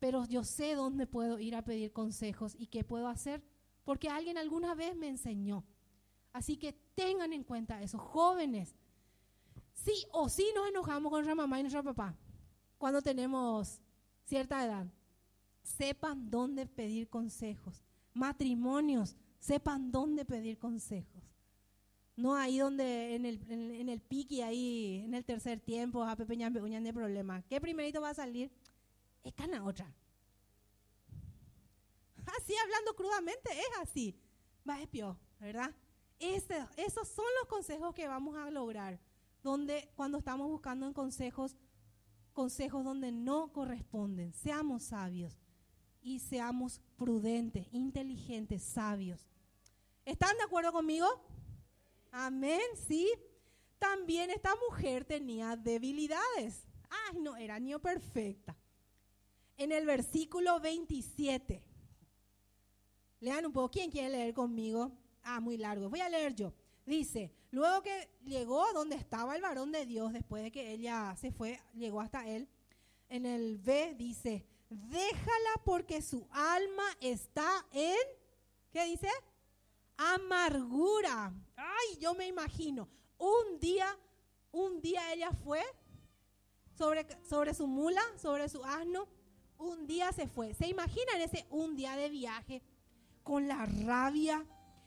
[0.04, 3.42] pero yo sé dónde puedo ir a pedir consejos y qué puedo hacer,
[3.84, 5.64] porque alguien alguna vez me enseñó.
[6.30, 8.76] Así que tengan en cuenta eso, jóvenes.
[9.72, 12.14] Sí o sí nos enojamos con nuestra mamá y nuestro papá
[12.76, 13.80] cuando tenemos
[14.26, 14.86] cierta edad.
[15.62, 17.82] Sepan dónde pedir consejos.
[18.12, 21.32] Matrimonios, sepan dónde pedir consejos.
[22.14, 26.36] No ahí donde en el, en, el pique, ahí en el tercer tiempo, a Pepe
[26.36, 27.40] Ñampe, de problema.
[27.48, 28.50] ¿Qué primerito va a salir?
[29.32, 29.92] Cana otra.
[32.26, 34.18] Así hablando crudamente, es así.
[34.68, 35.74] Va peor, ¿verdad?
[36.18, 38.98] Este, esos son los consejos que vamos a lograr.
[39.42, 41.56] Donde cuando estamos buscando en consejos,
[42.32, 44.32] consejos donde no corresponden.
[44.32, 45.38] Seamos sabios
[46.02, 49.26] y seamos prudentes, inteligentes, sabios.
[50.04, 51.06] ¿Están de acuerdo conmigo?
[52.10, 53.10] Amén, sí.
[53.78, 56.66] También esta mujer tenía debilidades.
[56.90, 58.56] Ay, no, era ni perfecta.
[59.56, 61.62] En el versículo 27.
[63.20, 63.70] Lean un poco.
[63.70, 64.92] ¿Quién quiere leer conmigo?
[65.22, 65.88] Ah, muy largo.
[65.88, 66.52] Voy a leer yo.
[66.84, 71.32] Dice, luego que llegó donde estaba el varón de Dios, después de que ella se
[71.32, 72.46] fue, llegó hasta él,
[73.08, 77.96] en el B dice, déjala porque su alma está en,
[78.70, 79.08] ¿qué dice?
[79.96, 81.32] amargura.
[81.56, 82.88] Ay, yo me imagino,
[83.18, 83.96] un día,
[84.52, 85.62] un día ella fue
[86.76, 89.08] sobre, sobre su mula, sobre su asno,
[89.64, 90.54] un día se fue.
[90.54, 92.62] ¿Se imaginan ese un día de viaje
[93.22, 94.44] con la rabia?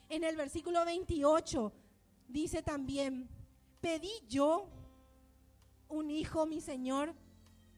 [0.09, 1.73] En el versículo 28
[2.27, 3.29] dice también,
[3.81, 4.69] pedí yo
[5.89, 7.13] un hijo, mi Señor.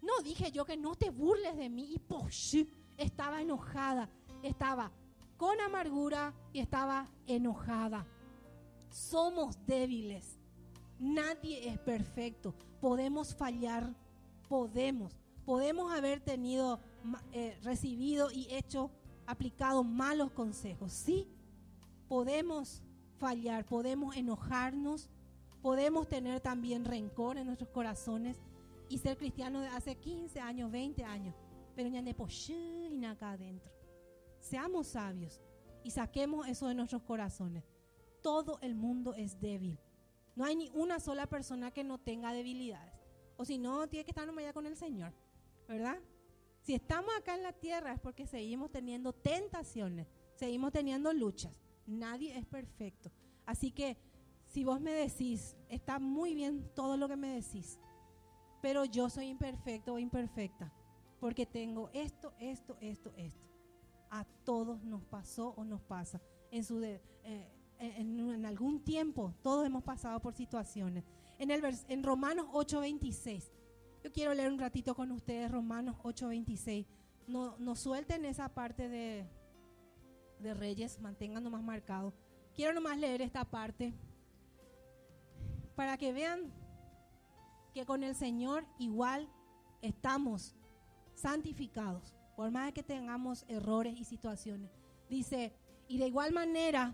[0.02, 1.94] No dije yo que no te burles de mí.
[1.94, 2.56] Y pues,
[2.98, 4.10] estaba enojada,
[4.44, 4.92] estaba
[5.38, 8.06] con amargura y estaba enojada.
[8.90, 10.38] Somos débiles.
[11.00, 12.54] Nadie es perfecto.
[12.82, 13.96] Podemos fallar.
[14.48, 15.14] Podemos.
[15.46, 16.80] Podemos haber tenido,
[17.32, 18.92] eh, recibido y hecho,
[19.26, 20.92] aplicado malos consejos.
[20.92, 21.28] Sí,
[22.08, 22.84] podemos
[23.20, 23.66] fallar.
[23.66, 25.10] Podemos enojarnos.
[25.62, 28.38] Podemos tener también rencor en nuestros corazones
[28.88, 31.36] y ser cristianos de hace 15 años, 20 años.
[31.76, 33.70] Pero ya no acá adentro.
[34.40, 35.42] Seamos sabios
[35.84, 37.64] y saquemos eso de nuestros corazones.
[38.24, 39.78] Todo el mundo es débil.
[40.36, 42.94] No hay ni una sola persona que no tenga debilidades.
[43.36, 45.14] O si no, tiene que estar nomás con el Señor.
[45.68, 46.00] ¿Verdad?
[46.62, 51.60] Si estamos acá en la tierra es porque seguimos teniendo tentaciones, seguimos teniendo luchas.
[51.86, 53.12] Nadie es perfecto.
[53.45, 53.98] Así que
[54.45, 57.80] si vos me decís, está muy bien todo lo que me decís,
[58.62, 60.72] pero yo soy imperfecto o imperfecta,
[61.19, 63.50] porque tengo esto, esto, esto, esto
[64.10, 66.22] a todos nos pasó o nos pasa.
[66.52, 67.02] En, su eh,
[67.78, 71.04] en, algún tiempo todos hemos pasado por situaciones.
[71.38, 73.50] En, el en Romanos 8:26,
[74.04, 76.86] yo quiero leer un ratito con ustedes Romanos 8:26.
[77.28, 79.26] No, no suelten esa parte de,
[80.40, 82.14] de Reyes, manténganlo más marcado.
[82.56, 83.94] Quiero nomás leer esta parte
[85.76, 86.52] para que vean
[87.74, 89.30] que con el Señor igual
[89.82, 90.56] estamos
[91.14, 94.72] santificados por más que tengamos errores y situaciones.
[95.10, 95.54] Dice,
[95.88, 96.94] y de igual manera,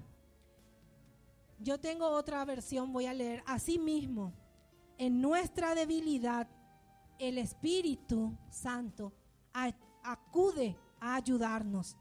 [1.59, 3.43] yo tengo otra versión, voy a leer,
[3.79, 4.33] mismo
[4.97, 6.47] en nuestra debilidad,
[7.19, 9.13] el Espíritu Santo
[10.03, 11.97] acude a ayudarnos.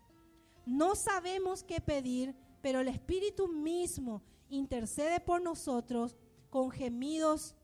[0.67, 6.17] No sabemos qué pedir, pero el Espíritu mismo intercede por nosotros
[6.51, 7.55] con gemidos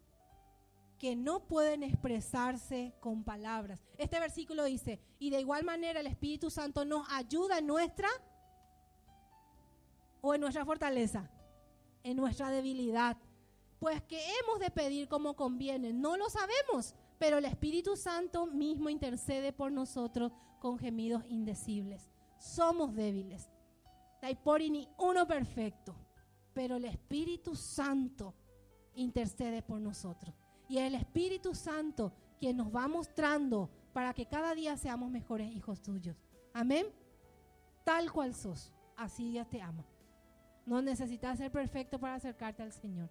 [0.98, 3.82] que no pueden expresarse con palabras.
[3.96, 8.08] Este versículo dice, y de igual manera el Espíritu Santo nos ayuda en nuestra
[10.20, 11.30] o en nuestra fortaleza,
[12.02, 13.16] en nuestra debilidad.
[13.78, 18.88] Pues que hemos de pedir como conviene, no lo sabemos, pero el Espíritu Santo mismo
[18.88, 22.08] intercede por nosotros con gemidos indecibles.
[22.38, 23.50] Somos débiles.
[24.22, 25.94] No hay por ni uno perfecto,
[26.54, 28.34] pero el Espíritu Santo
[28.94, 30.34] intercede por nosotros
[30.66, 35.82] y el Espíritu Santo quien nos va mostrando para que cada día seamos mejores hijos
[35.82, 36.16] tuyos.
[36.54, 36.86] Amén.
[37.84, 39.84] Tal cual sos, así Dios te ama.
[40.64, 43.10] No necesitas ser perfecto para acercarte al Señor.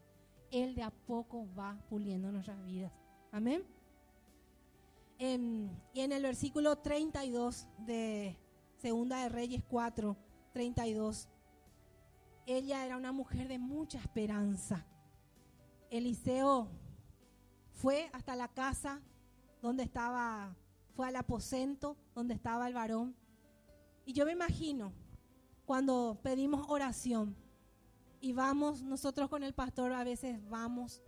[0.49, 2.91] Él de a poco va puliendo nuestras vidas.
[3.31, 3.78] Amén.
[5.19, 8.37] Y en el versículo 32 de
[8.77, 10.15] Segunda de Reyes 4,
[10.53, 11.27] 32,
[12.45, 14.85] ella era una mujer de mucha esperanza.
[15.89, 16.69] Eliseo
[17.73, 19.01] fue hasta la casa
[19.61, 20.55] donde estaba,
[20.95, 23.15] fue al aposento donde estaba el varón.
[24.05, 24.93] Y yo me imagino
[25.65, 27.35] cuando pedimos oración
[28.21, 31.01] y vamos, nosotros con el pastor a veces vamos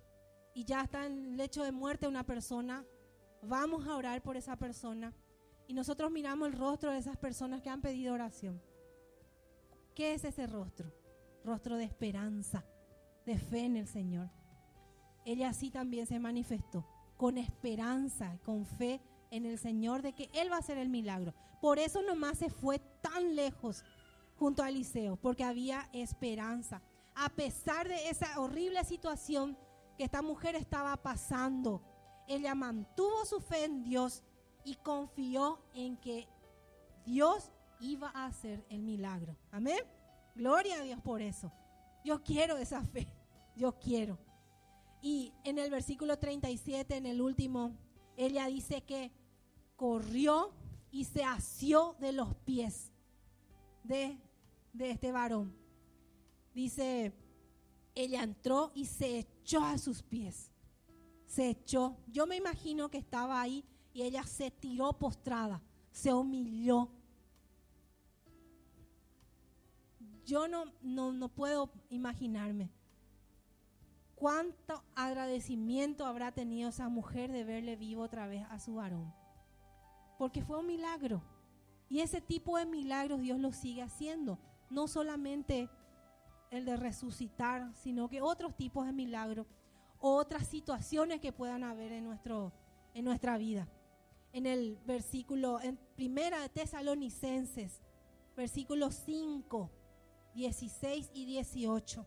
[0.54, 2.86] y ya está en lecho de muerte una persona,
[3.42, 5.14] vamos a orar por esa persona
[5.68, 8.62] y nosotros miramos el rostro de esas personas que han pedido oración.
[9.96, 10.92] ¿Qué es ese rostro?
[11.44, 12.64] Rostro de esperanza,
[13.26, 14.30] de fe en el Señor
[15.26, 16.86] ella así también se manifestó,
[17.18, 21.34] con esperanza, con fe en el Señor de que Él va a hacer el milagro.
[21.62, 23.84] Por eso nomás se fue tan lejos
[24.38, 26.82] junto a Eliseo, porque había esperanza,
[27.16, 29.58] a pesar de esa horrible situación
[29.98, 31.84] que esta mujer estaba pasando,
[32.28, 34.24] ella mantuvo su fe en Dios
[34.64, 36.28] y confió en que
[37.06, 39.36] Dios iba a hacer el milagro.
[39.52, 39.80] Amén.
[40.36, 41.52] Gloria a Dios por eso.
[42.04, 43.08] Yo quiero esa fe.
[43.56, 44.18] Yo quiero.
[45.02, 47.76] Y en el versículo 37, en el último,
[48.16, 49.12] ella dice que
[49.76, 50.54] corrió
[50.92, 52.92] y se asió de los pies
[53.84, 54.20] de,
[54.74, 55.56] de este varón.
[56.54, 57.14] Dice,
[57.96, 60.51] ella entró y se echó a sus pies.
[61.32, 61.96] Se echó.
[62.08, 63.64] Yo me imagino que estaba ahí
[63.94, 66.90] y ella se tiró postrada, se humilló.
[70.26, 72.70] Yo no, no, no puedo imaginarme
[74.16, 79.14] cuánto agradecimiento habrá tenido esa mujer de verle vivo otra vez a su varón.
[80.18, 81.24] Porque fue un milagro.
[81.88, 84.38] Y ese tipo de milagros Dios lo sigue haciendo.
[84.70, 85.70] No solamente
[86.50, 89.48] el de resucitar, sino que otros tipos de milagros,
[90.02, 92.52] otras situaciones que puedan haber en, nuestro,
[92.94, 93.68] en nuestra vida
[94.34, 97.82] en el versículo, en primera de Tesalonicenses,
[98.36, 99.70] versículos 5,
[100.34, 102.06] 16 y 18.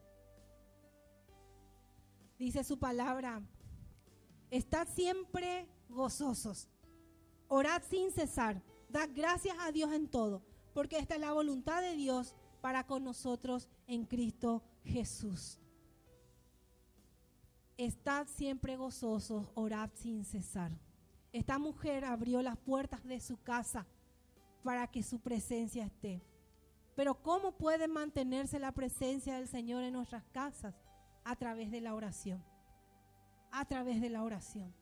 [2.39, 3.43] Dice su palabra,
[4.51, 6.69] estad siempre gozosos,
[7.49, 10.43] orad sin cesar, dad gracias a Dios en todo,
[10.73, 15.59] porque esta es la voluntad de Dios para con nosotros en Cristo Jesús.
[17.77, 20.71] Estad siempre gozosos, orad sin cesar.
[21.33, 23.85] Esta mujer abrió las puertas de su casa
[24.63, 26.23] para que su presencia esté.
[26.95, 30.77] Pero ¿cómo puede mantenerse la presencia del Señor en nuestras casas?
[31.25, 32.45] A través de la oración.
[33.51, 34.73] A través de la oración.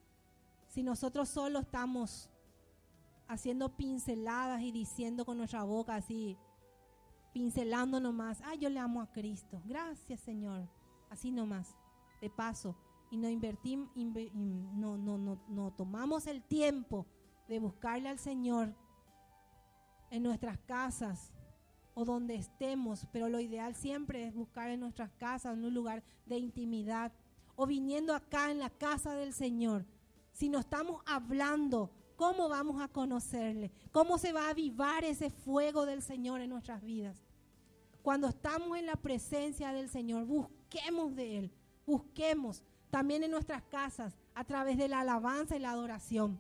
[0.68, 2.28] Si nosotros solo estamos
[3.26, 6.36] haciendo pinceladas y diciendo con nuestra boca así,
[7.32, 9.62] pincelando nomás, ay, yo le amo a Cristo.
[9.64, 10.68] Gracias, Señor.
[11.09, 11.74] Así nomás,
[12.20, 12.76] de paso
[13.12, 17.06] y no invertimos, no, no, no, no tomamos el tiempo
[17.46, 18.74] de buscarle al Señor
[20.10, 21.30] en nuestras casas
[21.92, 26.02] o donde estemos, pero lo ideal siempre es buscar en nuestras casas, en un lugar
[26.24, 27.12] de intimidad,
[27.54, 29.84] o viniendo acá en la casa del Señor.
[30.32, 33.70] Si no estamos hablando, ¿cómo vamos a conocerle?
[33.90, 37.22] ¿Cómo se va a avivar ese fuego del Señor en nuestras vidas?
[38.02, 41.52] Cuando estamos en la presencia del Señor, busquemos de Él,
[41.84, 46.38] busquemos también en nuestras casas, a través de la alabanza y la adoración.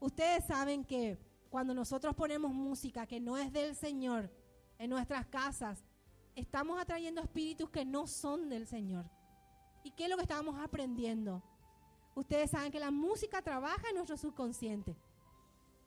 [0.00, 1.18] Ustedes saben que
[1.50, 4.30] cuando nosotros ponemos música que no es del Señor
[4.78, 5.84] en nuestras casas,
[6.34, 9.04] estamos atrayendo espíritus que no son del Señor.
[9.84, 11.42] ¿Y qué es lo que estamos aprendiendo?
[12.14, 14.96] Ustedes saben que la música trabaja en nuestro subconsciente.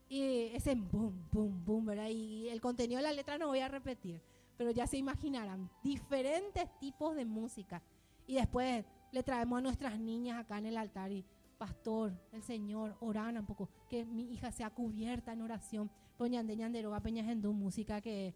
[0.07, 2.09] Y ese boom, boom, boom, ¿verdad?
[2.09, 4.21] Y el contenido de la letra no voy a repetir,
[4.55, 7.81] pero ya se imaginarán diferentes tipos de música.
[8.27, 11.25] Y después le traemos a nuestras niñas acá en el altar y,
[11.57, 15.91] pastor, el Señor, oran un poco, que mi hija sea cubierta en oración.
[16.21, 18.35] En música que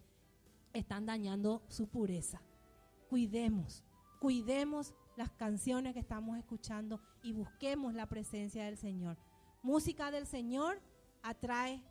[0.71, 2.41] están dañando su pureza.
[3.09, 3.84] Cuidemos,
[4.21, 9.17] cuidemos las canciones que estamos escuchando y busquemos la presencia del Señor.
[9.61, 10.82] Música del Señor
[11.21, 11.84] atrae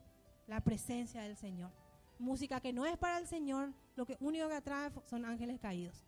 [0.47, 1.71] la presencia del Señor.
[2.19, 6.07] Música que no es para el Señor, lo que único que atrae son ángeles caídos.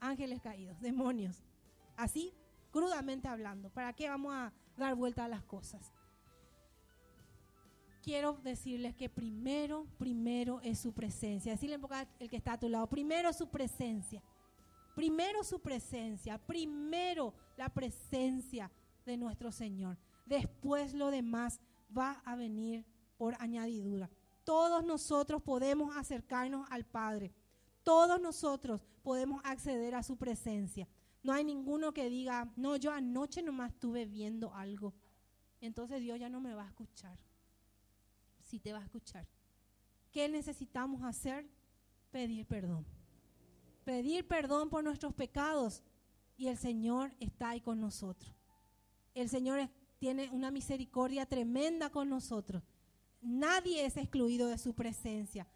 [0.00, 1.42] Ángeles caídos, demonios.
[2.02, 2.34] Así,
[2.72, 3.70] crudamente hablando.
[3.70, 5.92] ¿Para qué vamos a dar vuelta a las cosas?
[8.02, 11.52] Quiero decirles que primero, primero es su presencia.
[11.52, 11.78] Decirle
[12.18, 14.20] el que está a tu lado, primero su presencia.
[14.96, 16.38] Primero su presencia.
[16.38, 18.68] Primero la presencia
[19.06, 19.96] de nuestro Señor.
[20.26, 21.60] Después lo demás
[21.96, 22.84] va a venir
[23.16, 24.10] por añadidura.
[24.42, 27.32] Todos nosotros podemos acercarnos al Padre.
[27.84, 30.88] Todos nosotros podemos acceder a su presencia.
[31.22, 34.92] No hay ninguno que diga, no, yo anoche nomás estuve viendo algo.
[35.60, 37.18] Entonces Dios ya no me va a escuchar.
[38.42, 39.26] Sí te va a escuchar.
[40.10, 41.48] ¿Qué necesitamos hacer?
[42.10, 42.84] Pedir perdón.
[43.84, 45.82] Pedir perdón por nuestros pecados.
[46.36, 48.34] Y el Señor está ahí con nosotros.
[49.14, 52.64] El Señor tiene una misericordia tremenda con nosotros.
[53.20, 55.46] Nadie es excluido de su presencia.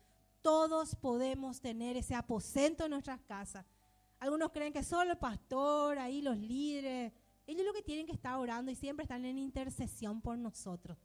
[0.41, 3.67] Todos podemos tener ese aposento en nuestras casas
[4.19, 7.13] algunos creen que solo el pastor, ahí los líderes,
[7.47, 10.99] ellos lo que tienen que estar orando y siempre están en intercesión por nosotros.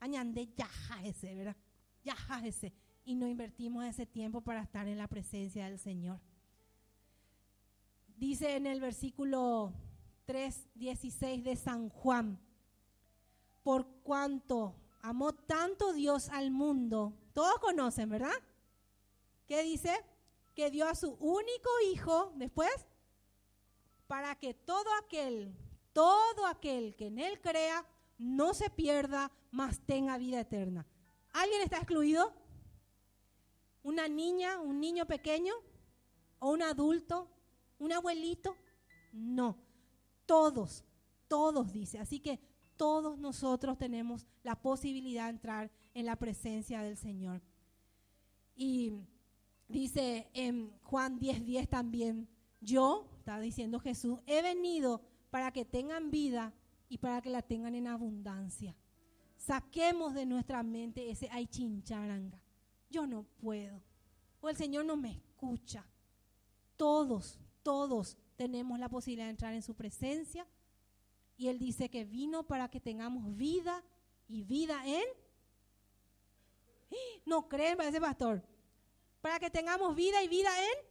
[0.00, 0.48] Añande
[1.04, 1.56] ese, ¿verdad?
[2.44, 2.72] ese.
[3.04, 6.20] Y no invertimos ese tiempo para estar en la presencia del Señor.
[8.16, 9.72] Dice en el versículo
[10.26, 12.38] 3, 16 de San Juan,
[13.62, 18.34] por cuanto amó tanto Dios al mundo, todos conocen, ¿verdad?
[19.46, 19.94] ¿Qué dice?
[20.56, 22.86] Que dio a su único hijo, después,
[24.06, 25.54] para que todo aquel,
[25.92, 27.86] todo aquel que en él crea,
[28.16, 30.86] no se pierda, mas tenga vida eterna.
[31.34, 32.32] ¿Alguien está excluido?
[33.82, 35.52] ¿Una niña, un niño pequeño?
[36.38, 37.30] ¿O un adulto?
[37.78, 38.56] ¿Un abuelito?
[39.12, 39.58] No.
[40.24, 40.84] Todos,
[41.28, 41.98] todos dice.
[41.98, 42.40] Así que
[42.78, 47.42] todos nosotros tenemos la posibilidad de entrar en la presencia del Señor.
[48.54, 48.94] Y
[49.68, 52.28] dice en Juan 10:10 10 también,
[52.60, 56.54] yo, está diciendo Jesús, he venido para que tengan vida
[56.88, 58.76] y para que la tengan en abundancia.
[59.36, 62.40] Saquemos de nuestra mente ese ay chincharanga.
[62.90, 63.82] Yo no puedo.
[64.40, 65.86] O el Señor no me escucha.
[66.76, 70.46] Todos, todos tenemos la posibilidad de entrar en su presencia.
[71.36, 73.84] Y Él dice que vino para que tengamos vida
[74.28, 75.04] y vida en...
[77.26, 78.42] No creen, ese pastor.
[79.26, 80.86] Para que tengamos vida y vida en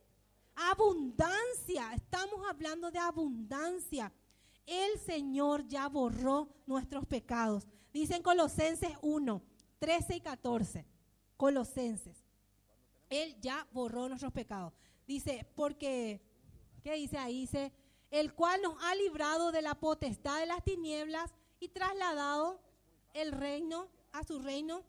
[0.57, 1.93] abundancia.
[1.93, 4.11] Estamos hablando de abundancia.
[4.65, 7.65] El Señor ya borró nuestros pecados.
[7.93, 9.41] Dicen Colosenses 1,
[9.79, 10.85] 13 y 14.
[11.37, 12.25] Colosenses.
[13.09, 14.73] Él ya borró nuestros pecados.
[15.07, 16.19] Dice, porque,
[16.83, 17.39] ¿qué dice ahí?
[17.39, 17.71] Dice,
[18.11, 22.59] el cual nos ha librado de la potestad de las tinieblas y trasladado
[23.13, 24.83] el reino a su reino,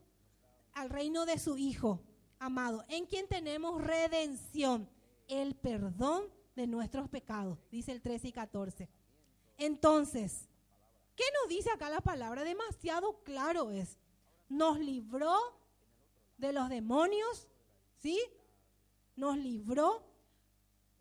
[0.74, 2.05] al reino de su Hijo
[2.38, 4.88] amado, en quien tenemos redención,
[5.28, 6.24] el perdón
[6.54, 8.88] de nuestros pecados, dice el 13 y 14.
[9.58, 10.48] Entonces,
[11.14, 12.44] ¿qué nos dice acá la palabra?
[12.44, 13.98] Demasiado claro es.
[14.48, 15.34] Nos libró
[16.38, 17.48] de los demonios,
[17.98, 18.18] ¿sí?
[19.16, 20.04] Nos libró,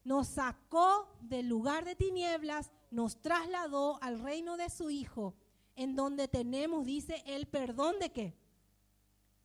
[0.03, 5.35] nos sacó del lugar de tinieblas, nos trasladó al reino de su Hijo,
[5.75, 8.37] en donde tenemos, dice, el perdón de qué?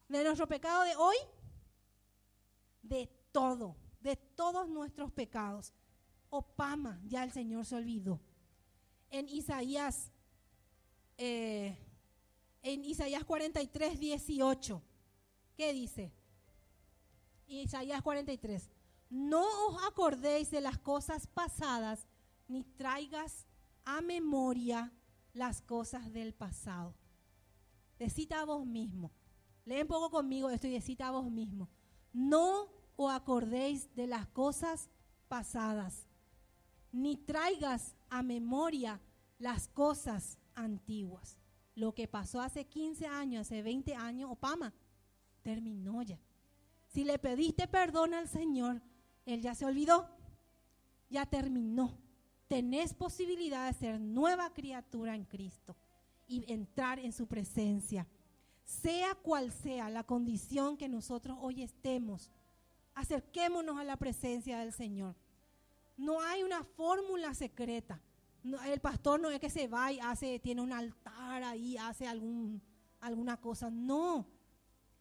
[0.08, 1.16] De nuestro pecado de hoy,
[2.82, 5.72] de todo, de todos nuestros pecados.
[6.30, 8.20] Opama, ya el Señor se olvidó
[9.10, 10.12] en Isaías,
[11.18, 11.76] eh,
[12.62, 14.82] en Isaías 43, 18.
[15.56, 16.12] ¿Qué dice?
[17.46, 18.70] Isaías 43.
[19.10, 22.06] No os acordéis de las cosas pasadas,
[22.46, 23.46] ni traigas
[23.84, 24.92] a memoria
[25.32, 26.94] las cosas del pasado.
[27.98, 29.10] Decita a vos mismo.
[29.64, 31.68] Lee un poco conmigo esto y a vos mismo.
[32.12, 34.90] No os acordéis de las cosas
[35.28, 36.06] pasadas,
[36.92, 39.00] ni traigas a memoria
[39.38, 41.38] las cosas antiguas.
[41.74, 44.74] Lo que pasó hace 15 años, hace 20 años, Opama,
[45.42, 46.20] terminó ya.
[46.88, 48.82] Si le pediste perdón al Señor,
[49.24, 50.08] Él ya se olvidó,
[51.08, 51.96] ya terminó.
[52.48, 55.76] Tenés posibilidad de ser nueva criatura en Cristo
[56.26, 58.06] y entrar en su presencia.
[58.70, 62.30] Sea cual sea la condición que nosotros hoy estemos,
[62.94, 65.16] acerquémonos a la presencia del Señor.
[65.96, 68.00] No hay una fórmula secreta.
[68.44, 72.62] el pastor no es que se va y hace, tiene un altar ahí, hace algún,
[73.00, 73.70] alguna cosa.
[73.70, 74.24] No,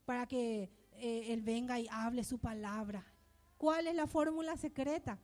[0.03, 3.05] para que eh, Él venga y hable su palabra.
[3.55, 5.19] ¿Cuál es la fórmula secreta?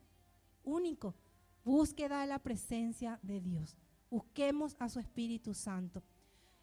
[0.63, 1.15] Único.
[1.63, 3.75] Búsqueda de la presencia de Dios.
[4.11, 6.03] Busquemos a su Espíritu Santo.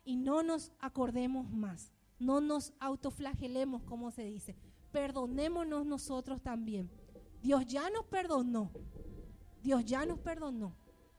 [0.05, 1.93] Y no nos acordemos más.
[2.19, 4.57] No nos autoflagelemos, como se dice.
[4.93, 6.91] Perdonémonos nosotros también.
[7.43, 8.71] Dios ya nos perdonó.
[9.63, 10.75] Dios ya nos perdonó.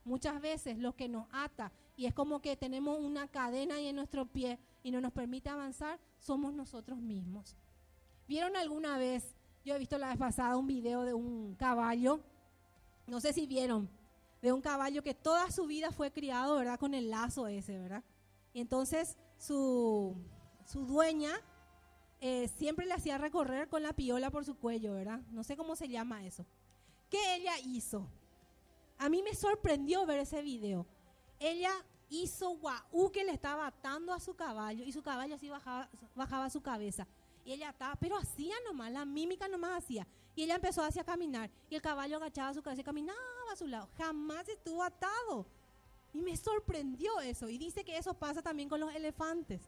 [0.06, 3.96] Muchas veces lo que nos ata y es como que tenemos una cadena ahí en
[3.96, 7.56] nuestro pie y no nos permite avanzar, somos nosotros mismos.
[8.28, 9.36] ¿Vieron alguna vez?
[9.64, 12.20] Yo he visto la vez pasada un video de un caballo,
[13.08, 13.90] no sé si vieron,
[14.42, 16.80] de un caballo que toda su vida fue criado, ¿verdad?
[16.80, 18.04] Con el lazo ese, ¿verdad?
[18.54, 20.16] Y entonces su,
[20.66, 21.42] su dueña
[22.22, 25.20] eh, siempre le hacía recorrer con la piola por su cuello, ¿verdad?
[25.32, 26.46] No sé cómo se llama eso.
[27.10, 28.08] ¿Qué ella hizo?
[28.98, 30.86] A mí me sorprendió ver ese video.
[31.40, 31.72] Ella
[32.10, 36.50] hizo guau que le estaba atando a su caballo y su caballo así bajaba, bajaba
[36.50, 37.08] su cabeza.
[37.44, 40.08] Y ella estaba, pero hacía nomás, la mímica nomás hacía.
[40.36, 43.20] Y ella empezó hacia caminar y el caballo agachaba su cabeza y caminaba
[43.52, 43.90] a su lado.
[43.98, 45.46] Jamás estuvo atado.
[46.14, 47.50] Y me sorprendió eso.
[47.50, 49.62] Y dice que eso pasa también con los elefantes.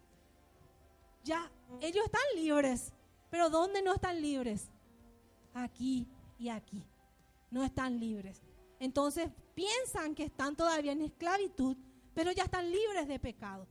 [1.23, 2.93] Ya, ellos están libres.
[3.29, 4.69] Pero ¿dónde no están libres?
[5.53, 6.83] Aquí y aquí.
[7.49, 8.41] No están libres.
[8.79, 11.77] Entonces piensan que están todavía en esclavitud,
[12.13, 13.67] pero ya están libres de pecado,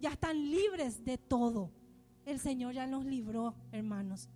[0.00, 1.70] ya están libres de todo.
[2.24, 4.28] El Señor ya nos libró, hermanos.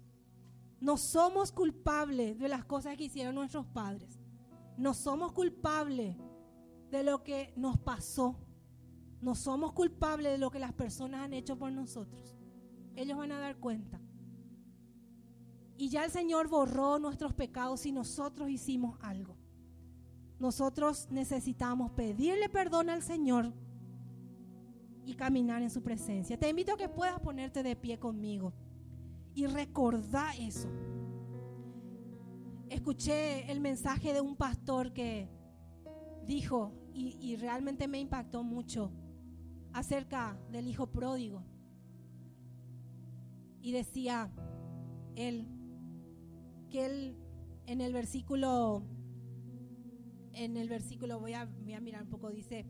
[0.81, 4.19] No somos culpables de las cosas que hicieron nuestros padres.
[4.77, 6.17] No somos culpables
[6.91, 8.37] de lo que nos pasó.
[9.21, 12.37] No somos culpables de lo que las personas han hecho por nosotros.
[12.95, 14.01] Ellos van a dar cuenta.
[15.77, 19.37] Y ya el Señor borró nuestros pecados y nosotros hicimos algo.
[20.39, 23.53] Nosotros necesitamos pedirle perdón al Señor
[25.05, 26.39] y caminar en su presencia.
[26.39, 28.53] Te invito a que puedas ponerte de pie conmigo
[29.35, 30.69] y recordar eso.
[32.69, 35.29] Escuché el mensaje de un pastor que
[36.27, 38.91] dijo, y, realmente me impactó mucho,
[39.73, 41.45] acerca del hijo pródigo.
[43.61, 44.31] Y decía
[45.15, 45.47] él
[46.71, 47.17] que él
[47.67, 48.83] en el versículo,
[50.33, 52.67] en el versículo, voy a, voy a mirar un poco, dice,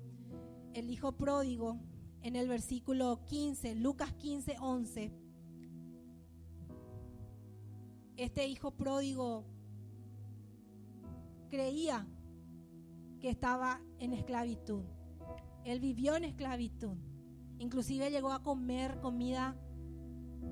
[0.74, 1.78] el hijo pródigo,
[2.22, 5.12] en el versículo 15, Lucas 15, 11,
[8.16, 9.44] este hijo pródigo
[11.50, 12.06] creía
[13.28, 14.84] estaba en esclavitud.
[15.64, 16.96] Él vivió en esclavitud.
[17.58, 19.56] Inclusive llegó a comer comida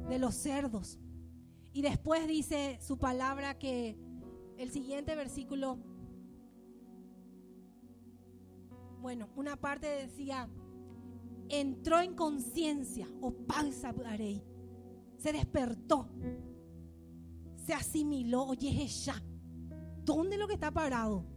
[0.08, 0.98] de los cerdos.
[1.72, 3.98] Y después dice su palabra que
[4.58, 5.78] el siguiente versículo,
[9.00, 10.48] bueno, una parte decía,
[11.48, 13.92] entró en conciencia, o panza
[15.16, 16.08] se despertó,
[17.56, 19.14] se asimiló, oye, ya,
[20.04, 21.33] ¿dónde lo que está parado?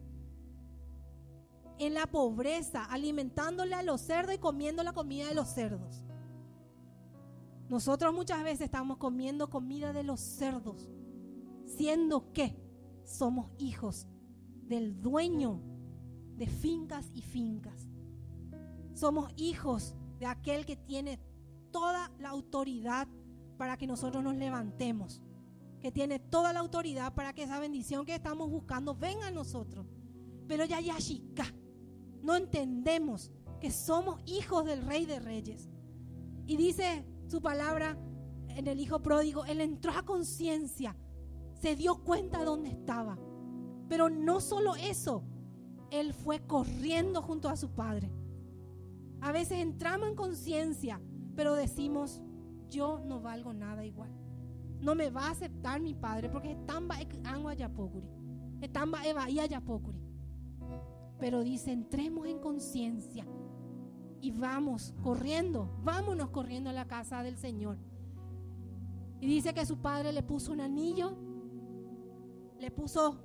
[1.79, 6.03] En la pobreza, alimentándole a los cerdos y comiendo la comida de los cerdos.
[7.69, 10.89] Nosotros muchas veces estamos comiendo comida de los cerdos,
[11.65, 12.55] siendo que
[13.03, 14.07] somos hijos
[14.63, 15.61] del dueño
[16.35, 17.89] de fincas y fincas.
[18.93, 21.19] Somos hijos de aquel que tiene
[21.71, 23.07] toda la autoridad
[23.57, 25.21] para que nosotros nos levantemos,
[25.81, 29.85] que tiene toda la autoridad para que esa bendición que estamos buscando venga a nosotros.
[30.47, 31.45] Pero ya ya chica,
[32.27, 35.69] no entendemos que somos hijos del Rey de Reyes.
[36.45, 37.97] Y dice su palabra
[38.49, 40.93] en el Hijo Pródigo, Él entró a conciencia,
[41.53, 43.17] se dio cuenta de dónde estaba.
[43.87, 45.23] Pero no solo eso,
[45.89, 48.11] Él fue corriendo junto a su Padre.
[49.21, 50.99] A veces entramos en conciencia,
[51.33, 52.21] pero decimos,
[52.69, 54.11] yo no valgo nada igual.
[54.81, 56.89] No me va a aceptar mi Padre porque es tan
[57.25, 58.09] agua yapokuri.
[58.59, 58.91] Es tan
[59.49, 60.06] yapokuri.
[61.19, 63.25] Pero dice, entremos en conciencia
[64.21, 67.77] y vamos corriendo, vámonos corriendo a la casa del Señor.
[69.19, 71.17] Y dice que su padre le puso un anillo,
[72.59, 73.19] le puso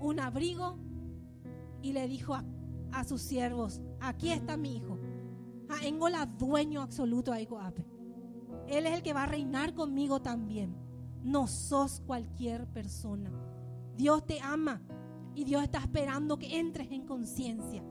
[0.00, 0.78] un abrigo
[1.82, 2.34] y le dijo
[2.92, 4.98] a, sus siervos, aquí está mi hijo.
[6.08, 7.40] la dueño absoluto a
[8.68, 10.74] Él es el que va a reinar conmigo también.
[11.22, 13.30] No sos cualquier persona.
[13.96, 14.80] Dios te ama.
[15.34, 17.82] Y Dios está esperando que entres en conciencia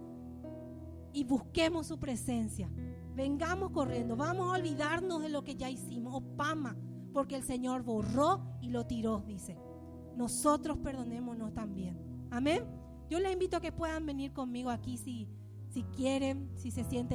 [1.14, 2.70] y busquemos su presencia.
[3.16, 6.76] Vengamos corriendo, vamos a olvidarnos de lo que ya hicimos, Opama,
[7.14, 9.58] porque el Señor borró y lo tiró, dice.
[10.18, 11.98] Nosotros perdonémonos también.
[12.32, 12.66] Amén.
[13.10, 15.28] Yo les invito a que puedan venir conmigo aquí si,
[15.70, 17.10] si quieren, si se sienten.